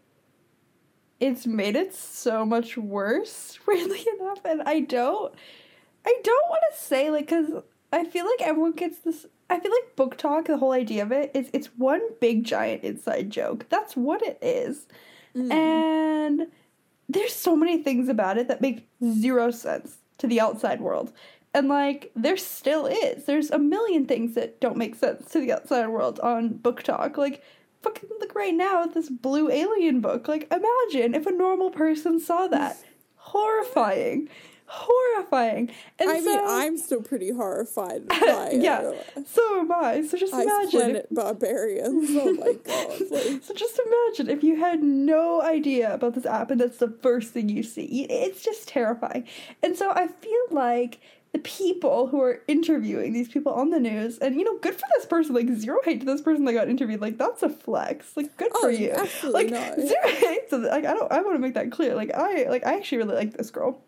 [1.20, 4.44] it's made it so much worse, weirdly enough.
[4.44, 5.36] And I don't
[6.04, 7.52] I don't want to say like cuz
[7.94, 11.32] I feel like everyone gets this I feel like BookTok, the whole idea of it
[11.34, 13.66] is it's one big giant inside joke.
[13.68, 14.88] That's what it is.
[15.36, 15.52] Mm.
[15.52, 16.48] And
[17.10, 21.12] there's so many things about it that make zero sense to the outside world.
[21.54, 23.26] And like there still is.
[23.26, 27.18] There's a million things that don't make sense to the outside world on BookTok.
[27.18, 27.44] Like
[27.82, 30.30] fucking look right now at this blue alien book.
[30.30, 32.78] Like imagine if a normal person saw that.
[33.16, 34.30] Horrifying.
[34.74, 35.70] Horrifying.
[36.00, 38.92] And I so, mean, I'm still pretty horrified by Yeah.
[39.16, 39.28] it.
[39.28, 40.02] so am I.
[40.08, 40.70] So just Ice imagine.
[40.80, 42.10] Planet Barbarians.
[42.12, 43.02] Oh my god.
[43.12, 46.88] Like, So just imagine if you had no idea about this app and that's the
[47.02, 48.04] first thing you see.
[48.10, 49.28] It's just terrifying.
[49.62, 51.00] And so I feel like
[51.34, 54.86] the people who are interviewing these people on the news, and you know, good for
[54.98, 55.34] this person.
[55.34, 57.00] Like zero hate to this person that got interviewed.
[57.02, 58.16] Like that's a flex.
[58.18, 58.94] Like good Oh, for you.
[59.32, 59.76] like not.
[59.80, 60.50] zero hate.
[60.50, 61.10] So like I don't.
[61.12, 61.96] I want to make that clear.
[61.96, 63.82] Like I like I actually really like this girl,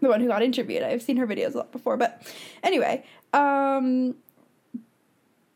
[0.00, 0.82] the one who got interviewed.
[0.82, 2.22] I've seen her videos a lot before, but
[2.62, 3.04] anyway.
[3.32, 4.14] Um,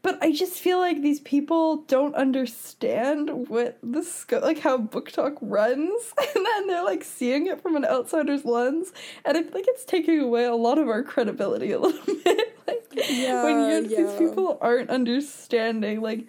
[0.03, 5.37] but I just feel like these people don't understand what the scope, like how BookTok
[5.43, 8.93] runs, and then they're like seeing it from an outsider's lens,
[9.27, 12.59] and I feel like it's taking away a lot of our credibility a little bit.
[12.67, 14.03] like Yeah, when you yeah.
[14.07, 16.27] these people aren't understanding, like,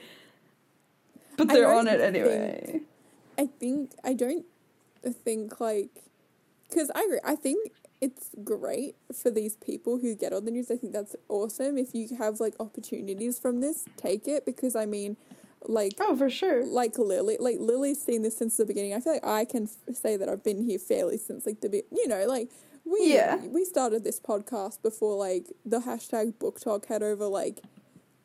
[1.38, 2.82] but they're on it think- anyway.
[3.38, 4.46] I think I don't
[5.24, 5.90] think like
[6.70, 7.20] because I agree.
[7.24, 7.72] I think
[8.02, 10.72] it's great for these people who get on the news.
[10.72, 11.78] I think that's awesome.
[11.78, 15.18] If you have like opportunities from this, take it because I mean,
[15.68, 16.66] like Oh, for sure.
[16.66, 18.94] like Lily, like Lily's seen this since the beginning.
[18.96, 21.70] I feel like I can f- say that I've been here fairly since like the
[21.70, 22.50] be- you know like
[22.84, 23.36] we Yeah.
[23.38, 27.62] we started this podcast before like the hashtag BookTok had over like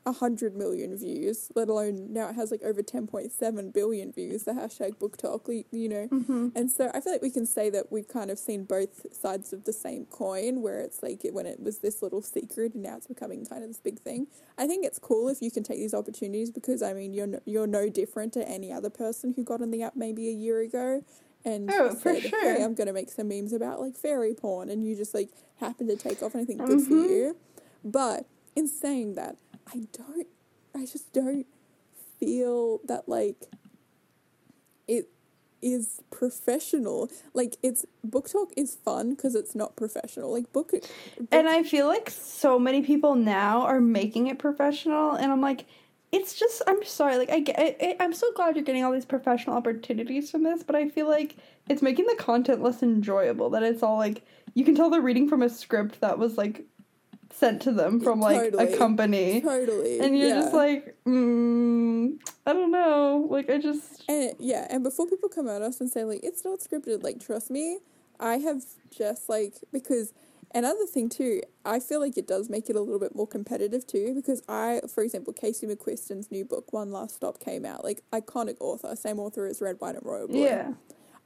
[0.06, 4.12] a hundred million views, let alone now it has like over ten point seven billion
[4.12, 4.44] views.
[4.44, 6.48] The hashtag BookTok, you you know, Mm-hmm.
[6.54, 9.52] and so I feel like we can say that we've kind of seen both sides
[9.52, 12.84] of the same coin, where it's like it, when it was this little secret and
[12.84, 14.28] now it's becoming kind of this big thing.
[14.56, 17.40] I think it's cool if you can take these opportunities because I mean you're no,
[17.44, 20.60] you're no different to any other person who got on the app maybe a year
[20.60, 21.02] ago.
[21.44, 22.54] And Oh, for said, sure.
[22.56, 25.88] Hey, I'm gonna make some memes about like fairy porn, and you just like happen
[25.88, 27.08] to take off, and I think good for Mhm.
[27.08, 27.36] you.
[27.84, 28.26] But
[28.56, 29.36] in saying that,
[29.72, 30.26] I don't,
[30.74, 31.46] I just don't
[32.18, 33.44] feel that like
[34.88, 35.08] it
[35.62, 37.10] is professional.
[37.34, 40.32] Like it's BookTok is fun because it's not professional.
[40.32, 40.84] Like book, book
[41.32, 45.66] And I feel like so many people now are making it professional, and I'm like,
[46.12, 49.04] it's just I'm sorry, like I get, I, I'm so glad you're getting all these
[49.04, 51.36] professional opportunities from this, but I feel like
[51.68, 53.50] it's making the content less enjoyable.
[53.50, 54.22] That it's all like
[54.54, 56.64] you can tell they're reading from a script that was like
[57.36, 58.72] sent to them from like Totally.
[58.72, 60.40] a company, totally, and you're yeah.
[60.40, 65.48] just like, mm, I don't know, like I just And yeah, and before people come
[65.48, 67.78] at us and say like it's not scripted, like trust me,
[68.18, 70.14] I have just like because
[70.54, 73.86] another thing too, I feel like it does make it a little bit more competitive
[73.86, 78.02] too because I, for example, Casey McQuiston's new book One Last Stop came out, like
[78.12, 80.42] iconic author, same author as Red, White, and Royal Blue.
[80.42, 80.72] yeah.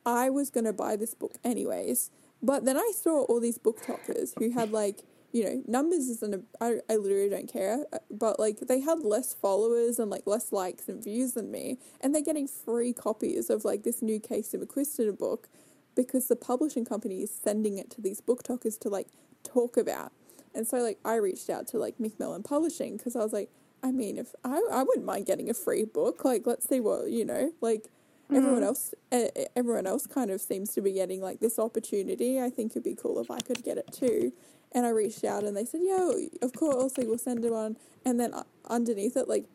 [0.05, 2.11] I was gonna buy this book anyways,
[2.43, 5.03] but then I saw all these BookTokers who had like
[5.33, 9.01] you know numbers isn't a I, I literally don't care, uh, but like they had
[9.01, 13.51] less followers and like less likes and views than me, and they're getting free copies
[13.51, 15.49] of like this new Casey McQuiston book
[15.95, 19.09] because the publishing company is sending it to these BookTokers to like
[19.45, 20.13] talk about,
[20.55, 23.51] and so like I reached out to like Macmillan Publishing because I was like,
[23.83, 27.11] I mean, if I I wouldn't mind getting a free book, like let's see what
[27.11, 27.89] you know like
[28.35, 28.67] everyone Mhm.
[28.67, 29.27] else uh,
[29.57, 32.95] everyone else kind of seems to be getting like this opportunity i think it'd be
[32.95, 34.33] cool if i could get it too
[34.73, 36.11] and i reached out and they said yeah
[36.43, 39.47] of course like we'll send it on and then uh, underneath it like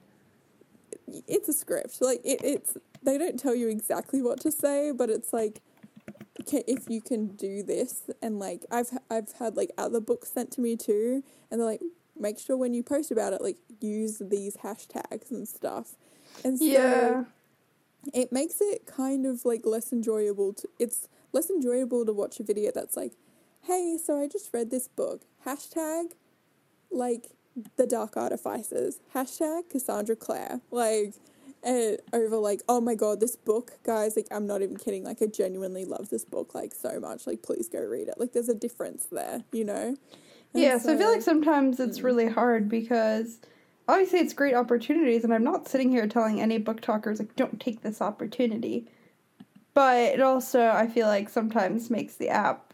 [1.28, 5.10] it's a script like it, it's they don't tell you exactly what to say but
[5.10, 5.62] it's like
[6.52, 10.62] if you can do this and like i've i've had like other books sent to
[10.62, 11.82] me too and they're like
[12.18, 15.96] make sure when you post about it, like use these hashtags and stuff.
[16.46, 17.24] And so Yeah.
[18.14, 22.44] It makes it kind of like less enjoyable to it's less enjoyable to watch a
[22.44, 23.14] video that's like
[23.64, 25.22] hey so i just read this book.
[25.46, 26.12] Hashtag
[26.92, 27.32] like
[27.78, 29.00] the dark artifices.
[29.14, 30.62] hashtag cassandra clare.
[30.72, 31.14] Like
[32.14, 35.04] over like oh my god this book guys like i'm not even kidding.
[35.04, 37.26] Like i genuinely love this book like so much.
[37.26, 38.16] Like please go read it.
[38.20, 39.96] Like there's a difference there you know?
[40.54, 42.04] And Yeah, so I feel like sometimes it's Mm.
[42.04, 43.40] really hard because
[43.88, 47.82] obviously it's great opportunities, and I'm not sitting here telling any BookTokers like don't take
[47.82, 48.88] this opportunity.
[49.74, 52.74] But it also I feel like sometimes makes the app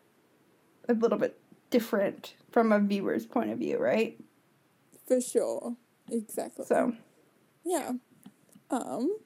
[0.87, 1.39] a little bit
[1.69, 4.19] different from a viewer's point of view, right?
[5.07, 5.75] for sure
[6.09, 6.93] exactly So
[7.65, 7.93] Yeah.
[8.69, 9.17] Um.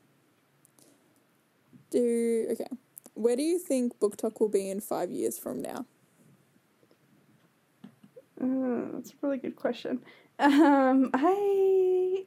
[1.91, 2.67] Do okay.
[3.13, 5.85] Where do you think BookTok will be in five years from now?
[8.41, 10.01] uh, that's a really good question.
[10.39, 12.25] Um, I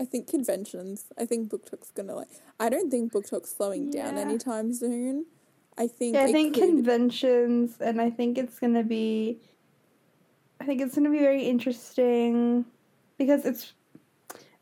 [0.00, 1.06] I think conventions.
[1.18, 2.28] I think BookTok's gonna like.
[2.60, 5.26] I don't think BookTok's slowing down anytime soon.
[5.76, 6.14] I think.
[6.14, 9.40] Yeah, I think could- conventions, and I think it's gonna be.
[10.60, 12.64] I think it's gonna be very interesting
[13.18, 13.72] because it's.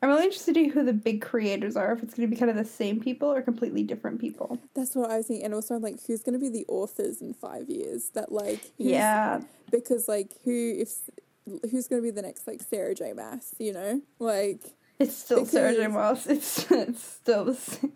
[0.03, 1.93] I'm really interested to see who the big creators are.
[1.93, 4.59] If it's gonna be kind of the same people or completely different people.
[4.75, 7.69] That's what I was thinking, and also like, who's gonna be the authors in five
[7.71, 8.11] years?
[8.11, 8.73] That like.
[8.77, 9.41] Yeah,
[9.71, 10.91] Because like, who if
[11.70, 13.12] who's gonna be the next like Sarah J.
[13.12, 13.55] Maas?
[13.59, 14.61] You know, like.
[14.99, 15.86] it's still Sarah J.
[15.88, 16.26] Maas.
[16.26, 17.92] It's it's still the same,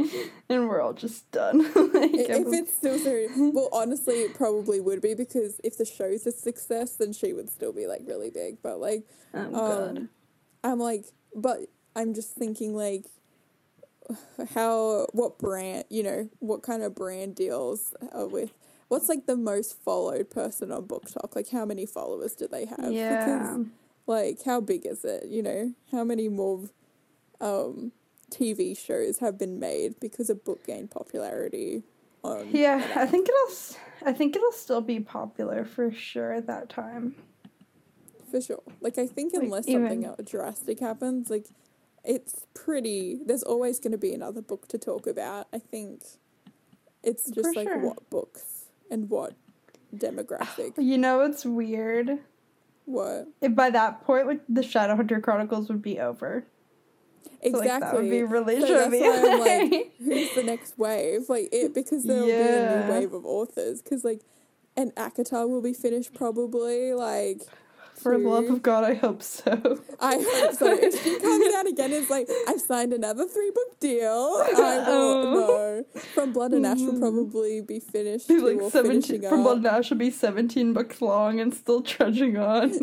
[0.49, 1.59] and we're all just done.
[1.75, 5.85] like, if everyone- it's still so well honestly it probably would be because if the
[5.85, 9.97] show's a success then she would still be like really big but like oh god.
[9.99, 10.09] um
[10.63, 11.61] i'm like but
[11.97, 13.07] i'm just thinking like
[14.55, 18.51] how what brand you know what kind of brand deals are with
[18.91, 22.93] what's like the most followed person on BookTok like how many followers do they have
[22.93, 23.25] yeah.
[23.25, 23.67] because
[24.07, 26.69] like how big is it you know how many more
[27.41, 27.93] um
[28.31, 31.83] tv shows have been made because a book gained popularity
[32.23, 33.57] on Yeah, I think it'll.
[34.05, 37.15] I think it'll still be popular for sure at that time.
[38.31, 38.63] For sure.
[38.81, 41.47] Like I think Like, unless something even- drastic happens, like
[42.05, 45.47] it's pretty there's always gonna be another book to talk about.
[45.53, 46.03] I think
[47.03, 47.79] it's just For like sure.
[47.79, 48.60] what books
[48.91, 49.35] and what
[49.95, 50.75] demographic.
[50.77, 52.19] You know, it's weird.
[52.85, 56.45] what If by that point, like, the Shadowhunter Chronicles would be over.
[57.43, 57.81] So, like, exactly.
[57.81, 61.23] that would be really So that's why I'm like, who's the next wave?
[61.29, 63.81] Like it because there'll be a new wave of authors.
[63.81, 64.21] Because like,
[64.77, 66.93] and ACOTAR will be finished probably.
[66.93, 67.43] Like,
[68.03, 69.79] For the love of God, I hope so.
[70.01, 70.73] I hope so.
[70.73, 74.43] If she comes out again, it's like I've signed another three book deal.
[74.43, 75.35] I will oh.
[75.35, 75.85] no.
[76.15, 77.01] From Blood and Ash will mm-hmm.
[77.01, 78.29] probably be finished.
[78.29, 79.21] Be like seventeen.
[79.23, 79.45] From up.
[79.45, 82.71] Blood and Ash will be seventeen books long and still trudging on.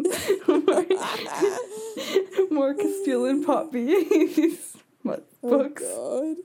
[2.52, 4.78] More Castilian poppies.
[5.02, 5.84] What Oh books?
[5.84, 6.36] god.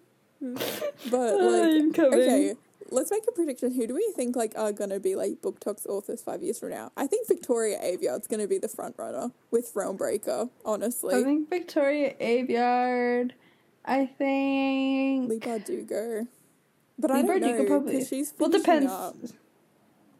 [1.10, 2.20] But ah, like, I'm coming.
[2.20, 2.54] okay,
[2.92, 3.72] let's make a prediction.
[3.72, 6.92] Who do we think like are gonna be like BookTok's authors five years from now?
[6.96, 10.50] I think Victoria Aveyard's gonna be the front runner with Realmbreaker.
[10.64, 13.32] Honestly, I think Victoria Aveyard.
[13.84, 15.28] I think.
[15.28, 16.28] Leigh Bardugo.
[16.98, 18.92] But I don't Bardugo know probably- she's Well, depends.
[18.92, 19.16] up.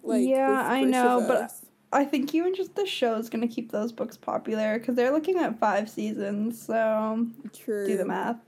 [0.03, 1.53] Like, Yeah, I know, but
[1.93, 5.39] I think even just the show is gonna keep those books popular because they're looking
[5.39, 6.61] at five seasons.
[6.61, 7.87] So True.
[7.87, 8.41] do the math.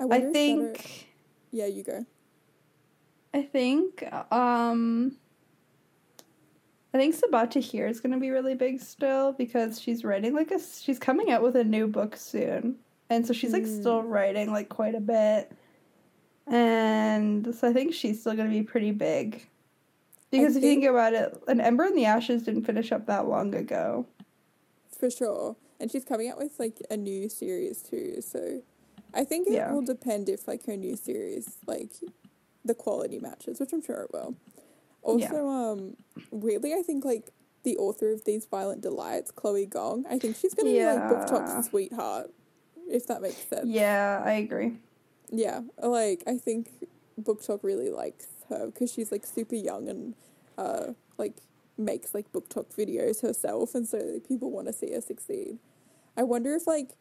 [0.00, 1.08] I, I wonder if Shadow- think.
[1.52, 2.04] Yeah, you go.
[3.34, 4.04] I think.
[4.32, 5.16] Um.
[6.94, 10.58] I think Sabaa Tahir is gonna be really big still because she's writing like a.
[10.58, 12.76] She's coming out with a new book soon,
[13.10, 13.80] and so she's like Mm.
[13.80, 15.52] still writing like quite a bit,
[16.46, 19.46] and so I think she's still gonna be pretty big.
[20.30, 23.06] Because if you think- think about it, an Ember in the Ashes didn't finish up
[23.06, 24.06] that long ago.
[24.98, 25.56] For sure.
[25.80, 28.62] And she's coming out with like a new series too, so
[29.14, 29.72] I think it Yeah.
[29.72, 31.92] will depend if like her new series like
[32.64, 34.36] the quality matches, which I'm sure it will.
[35.02, 35.96] Also, um
[36.30, 37.30] weirdly I think like
[37.64, 41.68] the author of these Violent Delights, Chloe Gong, I think she's gonna be like BookTok's
[41.68, 42.30] sweetheart,
[42.88, 43.66] if that makes sense.
[43.68, 44.78] Yeah, I agree.
[45.30, 46.70] Yeah, like I think
[47.20, 50.14] BookTok really likes her because she's like super young and
[50.56, 51.36] uh like
[51.76, 55.58] makes like BookTok videos herself, and so like, people want to see her succeed.
[56.16, 56.96] I wonder if like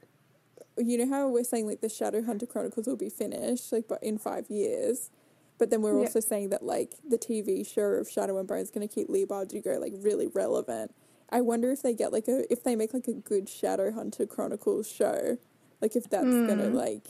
[0.77, 4.17] you know how we're saying like the Shadowhunter Chronicles will be finished like but in
[4.17, 5.09] five years,
[5.57, 6.05] but then we're Yeah.
[6.05, 9.09] also saying that like the TV show of Shadow and Bone is going to keep
[9.09, 10.93] Leigh Bardugo like really relevant.
[11.29, 14.89] I wonder if they get like a if they make like a good Shadowhunter Chronicles
[14.89, 15.37] show,
[15.81, 16.75] like if that's gonna Hmm.
[16.75, 17.07] like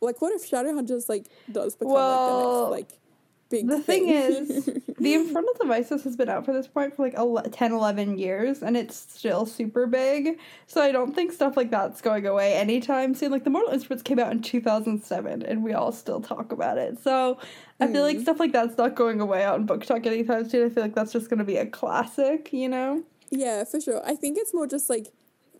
[0.00, 3.00] like what if Shadowhunters like does become Well- like the next like
[3.48, 3.68] big.
[3.68, 4.64] The thing is,
[4.98, 8.62] the Infernal Devices has been out for this point for like ele- 10, 11 years,
[8.62, 10.38] and it's still super big.
[10.66, 13.30] So I don't think stuff like that's going away anytime soon.
[13.32, 16.98] Like the Mortal Instruments came out in 2007, and we all still talk about it.
[17.02, 17.38] So
[17.80, 18.22] I feel like Mm.
[18.22, 20.66] stuff like that's not going away out in BookTok anytime soon.
[20.66, 23.02] I feel like that's just going to be a classic, you know?
[23.30, 24.00] Yeah, for sure.
[24.06, 25.08] I think it's more just like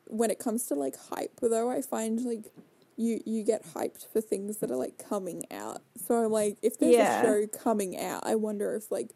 [0.09, 1.71] when it comes to like hype, though.
[1.71, 2.45] I find like
[2.97, 5.83] you you get hyped for things that are like coming out.
[6.07, 7.21] So I'm like, if there's Yeah.
[7.21, 9.11] a show coming out, I wonder if like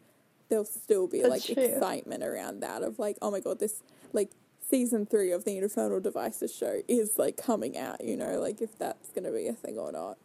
[0.49, 1.63] there'll still be That's like true.
[1.63, 3.81] excitement around that of like, oh my god, this
[4.13, 4.31] like
[4.69, 8.03] season three of the Infernal Devices show is like coming out.
[8.03, 10.17] You know, like if that's gonna be a thing or not.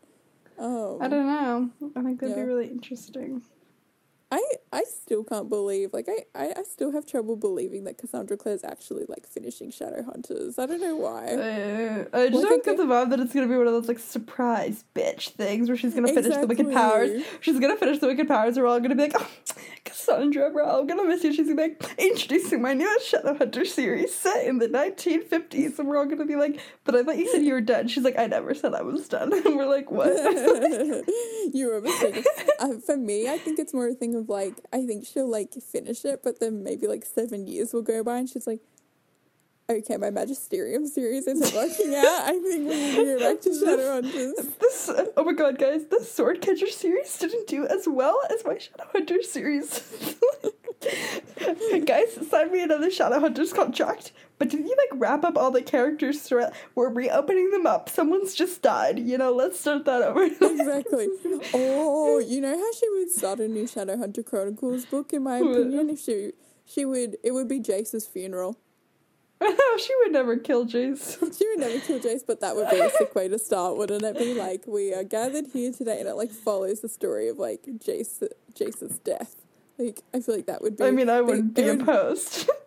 [0.58, 1.70] Um, I don't know.
[1.96, 2.42] I think that'd Yeah.
[2.42, 3.42] be really interesting.
[4.30, 8.36] I I still can't believe like I, I, I still have trouble believing that Cassandra
[8.36, 10.58] Clare's actually like finishing Shadowhunters.
[10.58, 11.26] I don't know why.
[11.26, 13.86] Uh, I just I don't get the vibe that it's gonna be one of those
[13.86, 17.24] like surprise bitch things where she's gonna finish the Wicked Powers.
[17.40, 18.58] She's gonna finish the Wicked Powers.
[18.58, 19.28] We're all gonna be like, oh,
[20.06, 21.32] Cassandra, we're all gonna miss you.
[21.32, 25.96] She's gonna be like, introducing my newest Shadowhunter series set in the 1950s, and we're
[25.98, 27.88] all gonna be like, but I thought you said you were done.
[27.88, 29.32] She's like, I never said I was done.
[29.46, 30.08] And we're like, what?
[31.54, 32.24] you were mistaken.
[32.58, 35.54] uh, for me, I think it's more a thing of like I think she'll like
[35.54, 38.60] finish it, but then maybe like seven years will go by, and she's like,
[39.68, 42.04] "Okay, my Magisterium series isn't working out.
[42.04, 45.96] I think we need to go back to Shadowhunters." this, oh my god, guys, the
[45.98, 50.16] Swordcatcher series didn't do as well as my Shadowhunter series.
[51.84, 54.12] guys, sign me another Shadowhunters contract.
[54.38, 56.52] But did you like wrap up all the characters throughout?
[56.74, 57.88] We're reopening them up.
[57.88, 58.98] Someone's just died.
[58.98, 60.24] You know, let's start that over.
[60.24, 61.08] exactly.
[61.54, 65.12] Oh, you know how she would start a new Shadowhunter Chronicles book?
[65.12, 66.32] In my opinion, if she
[66.64, 68.58] she would, it would be Jace's funeral.
[69.78, 71.18] she would never kill Jace.
[71.38, 74.02] She would never kill Jace, but that would be a sick way to start, wouldn't
[74.02, 74.16] it?
[74.18, 77.62] Be like we are gathered here today, and it like follows the story of like
[77.64, 78.22] Jace
[78.54, 79.36] Jace's death.
[79.78, 80.84] Like I feel like that would be.
[80.84, 82.48] I mean, I wouldn't be would- opposed.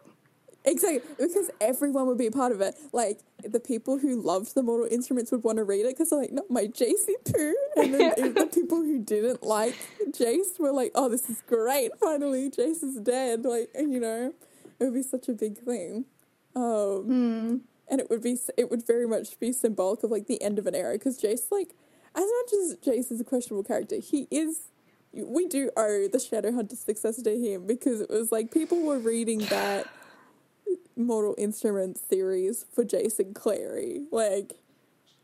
[0.65, 2.75] Exactly, because everyone would be a part of it.
[2.91, 6.19] Like the people who loved the Mortal Instruments would want to read it because they're
[6.19, 9.73] like, "Not my Jacey poo," and then if the people who didn't like
[10.11, 11.91] Jace were like, "Oh, this is great!
[11.97, 14.33] Finally, Jace is dead!" Like, and, you know,
[14.79, 16.05] it would be such a big thing.
[16.55, 17.57] Um, Hmm.
[17.87, 20.65] and it would be it would very much be symbolic of like the end of
[20.67, 21.73] an era because Jace like
[22.15, 24.61] as much as Jace is a questionable character, he is.
[25.13, 29.39] We do owe the Shadowhunter success to him because it was like people were reading
[29.49, 29.87] that
[30.95, 34.53] Mortal Instruments series for Jason Clary, like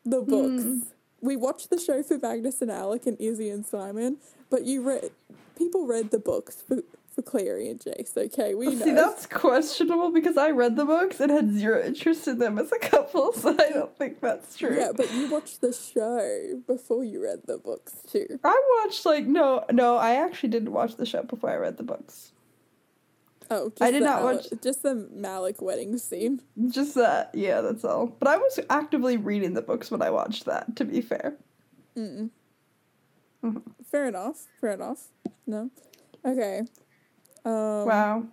[0.04, 0.88] the books.
[1.22, 4.18] We watched the show for Magnus and Alec and Izzy and Simon,
[4.50, 5.12] but you read
[5.58, 6.78] people read the books for
[7.16, 8.16] for Clary and Jace.
[8.18, 8.84] Okay, we know.
[8.86, 12.72] See, that's questionable because I read the books and had zero interest in them as
[12.74, 14.76] a couple, so I don't think that's true.
[14.78, 18.40] Yeah, but you watched the show before you read the books too.
[18.44, 19.96] I watched like no, no.
[19.96, 22.34] I actually didn't watch the show before I read the books.
[23.50, 26.42] Oh, just I did not watch- just the Malec wedding scene.
[26.68, 28.08] Just that, yeah, that's all.
[28.08, 30.76] But I was actively reading the books when I watched that.
[30.78, 31.38] To be fair,
[31.96, 32.32] Mm.
[33.44, 33.62] Mhm.
[33.86, 34.48] Fair enough.
[34.60, 35.10] Fair enough.
[35.48, 35.70] No.
[36.26, 36.64] Okay.
[37.46, 38.24] Um, wow,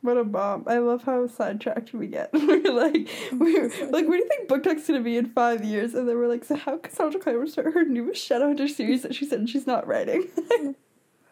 [0.00, 0.64] what a bomb!
[0.66, 2.30] I love how sidetracked we get.
[2.32, 5.94] we're like, we're like, where do you think BookTok's gonna be in five years?
[5.94, 9.26] And then we're like, so how Cassandra will start her newest Shadowhunter series that she
[9.26, 10.28] said she's not writing?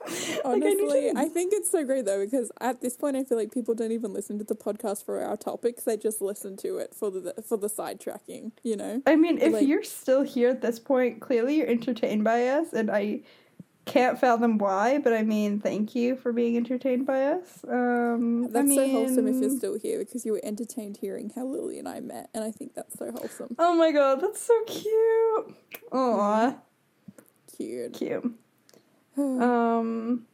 [0.07, 0.15] Like,
[0.47, 3.53] I Honestly, I think it's so great though because at this point I feel like
[3.53, 6.95] people don't even listen to the podcast for our topics; they just listen to it
[6.95, 8.53] for the for the sidetracking.
[8.63, 9.03] You know.
[9.07, 12.73] I mean, if Like- you're still here at this point, clearly you're entertained by us,
[12.73, 13.21] and I
[13.85, 14.99] can't fathom why.
[14.99, 17.65] But I mean, thank you for being entertained by us.
[17.69, 21.47] Um, I That's so wholesome if you're still here because you were entertained hearing how
[21.47, 23.57] Lily and I met, and I think that's so wholesome.
[23.59, 25.57] Oh my god, that's so cute.
[25.93, 26.57] Aw,
[27.57, 27.93] Cute.
[27.95, 28.35] cute.
[29.19, 30.27] Um,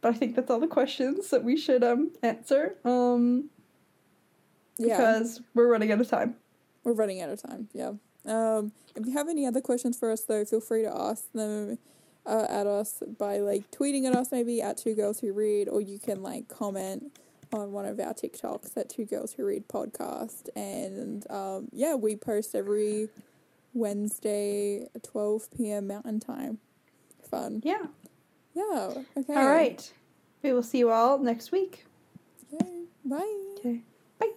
[0.00, 2.76] but I think that's all the questions that we should um answer.
[2.84, 3.50] Um,
[4.76, 4.96] yeah.
[4.96, 6.36] because we're running out of time.
[6.84, 7.68] We're running out of time.
[7.72, 7.92] Yeah.
[8.24, 11.78] Um, if you have any other questions for us, though, feel free to ask them
[12.28, 15.80] uh, at us by like tweeting at us, maybe at Two Girls Who Read, or
[15.80, 17.18] you can like comment
[17.52, 20.48] on one of our TikToks at Two Girls Who Read podcast.
[20.54, 23.08] And um, yeah, we post every
[23.72, 25.86] Wednesday, twelve p.m.
[25.88, 26.58] Mountain Time.
[27.30, 27.62] Fun.
[27.64, 27.86] Yeah.
[28.54, 29.02] Yeah.
[29.16, 29.34] Okay.
[29.34, 29.92] All right.
[30.42, 31.84] We will see you all next week.
[32.52, 32.84] Okay.
[33.04, 33.34] Bye.
[33.58, 33.80] Okay.
[34.18, 34.32] Bye.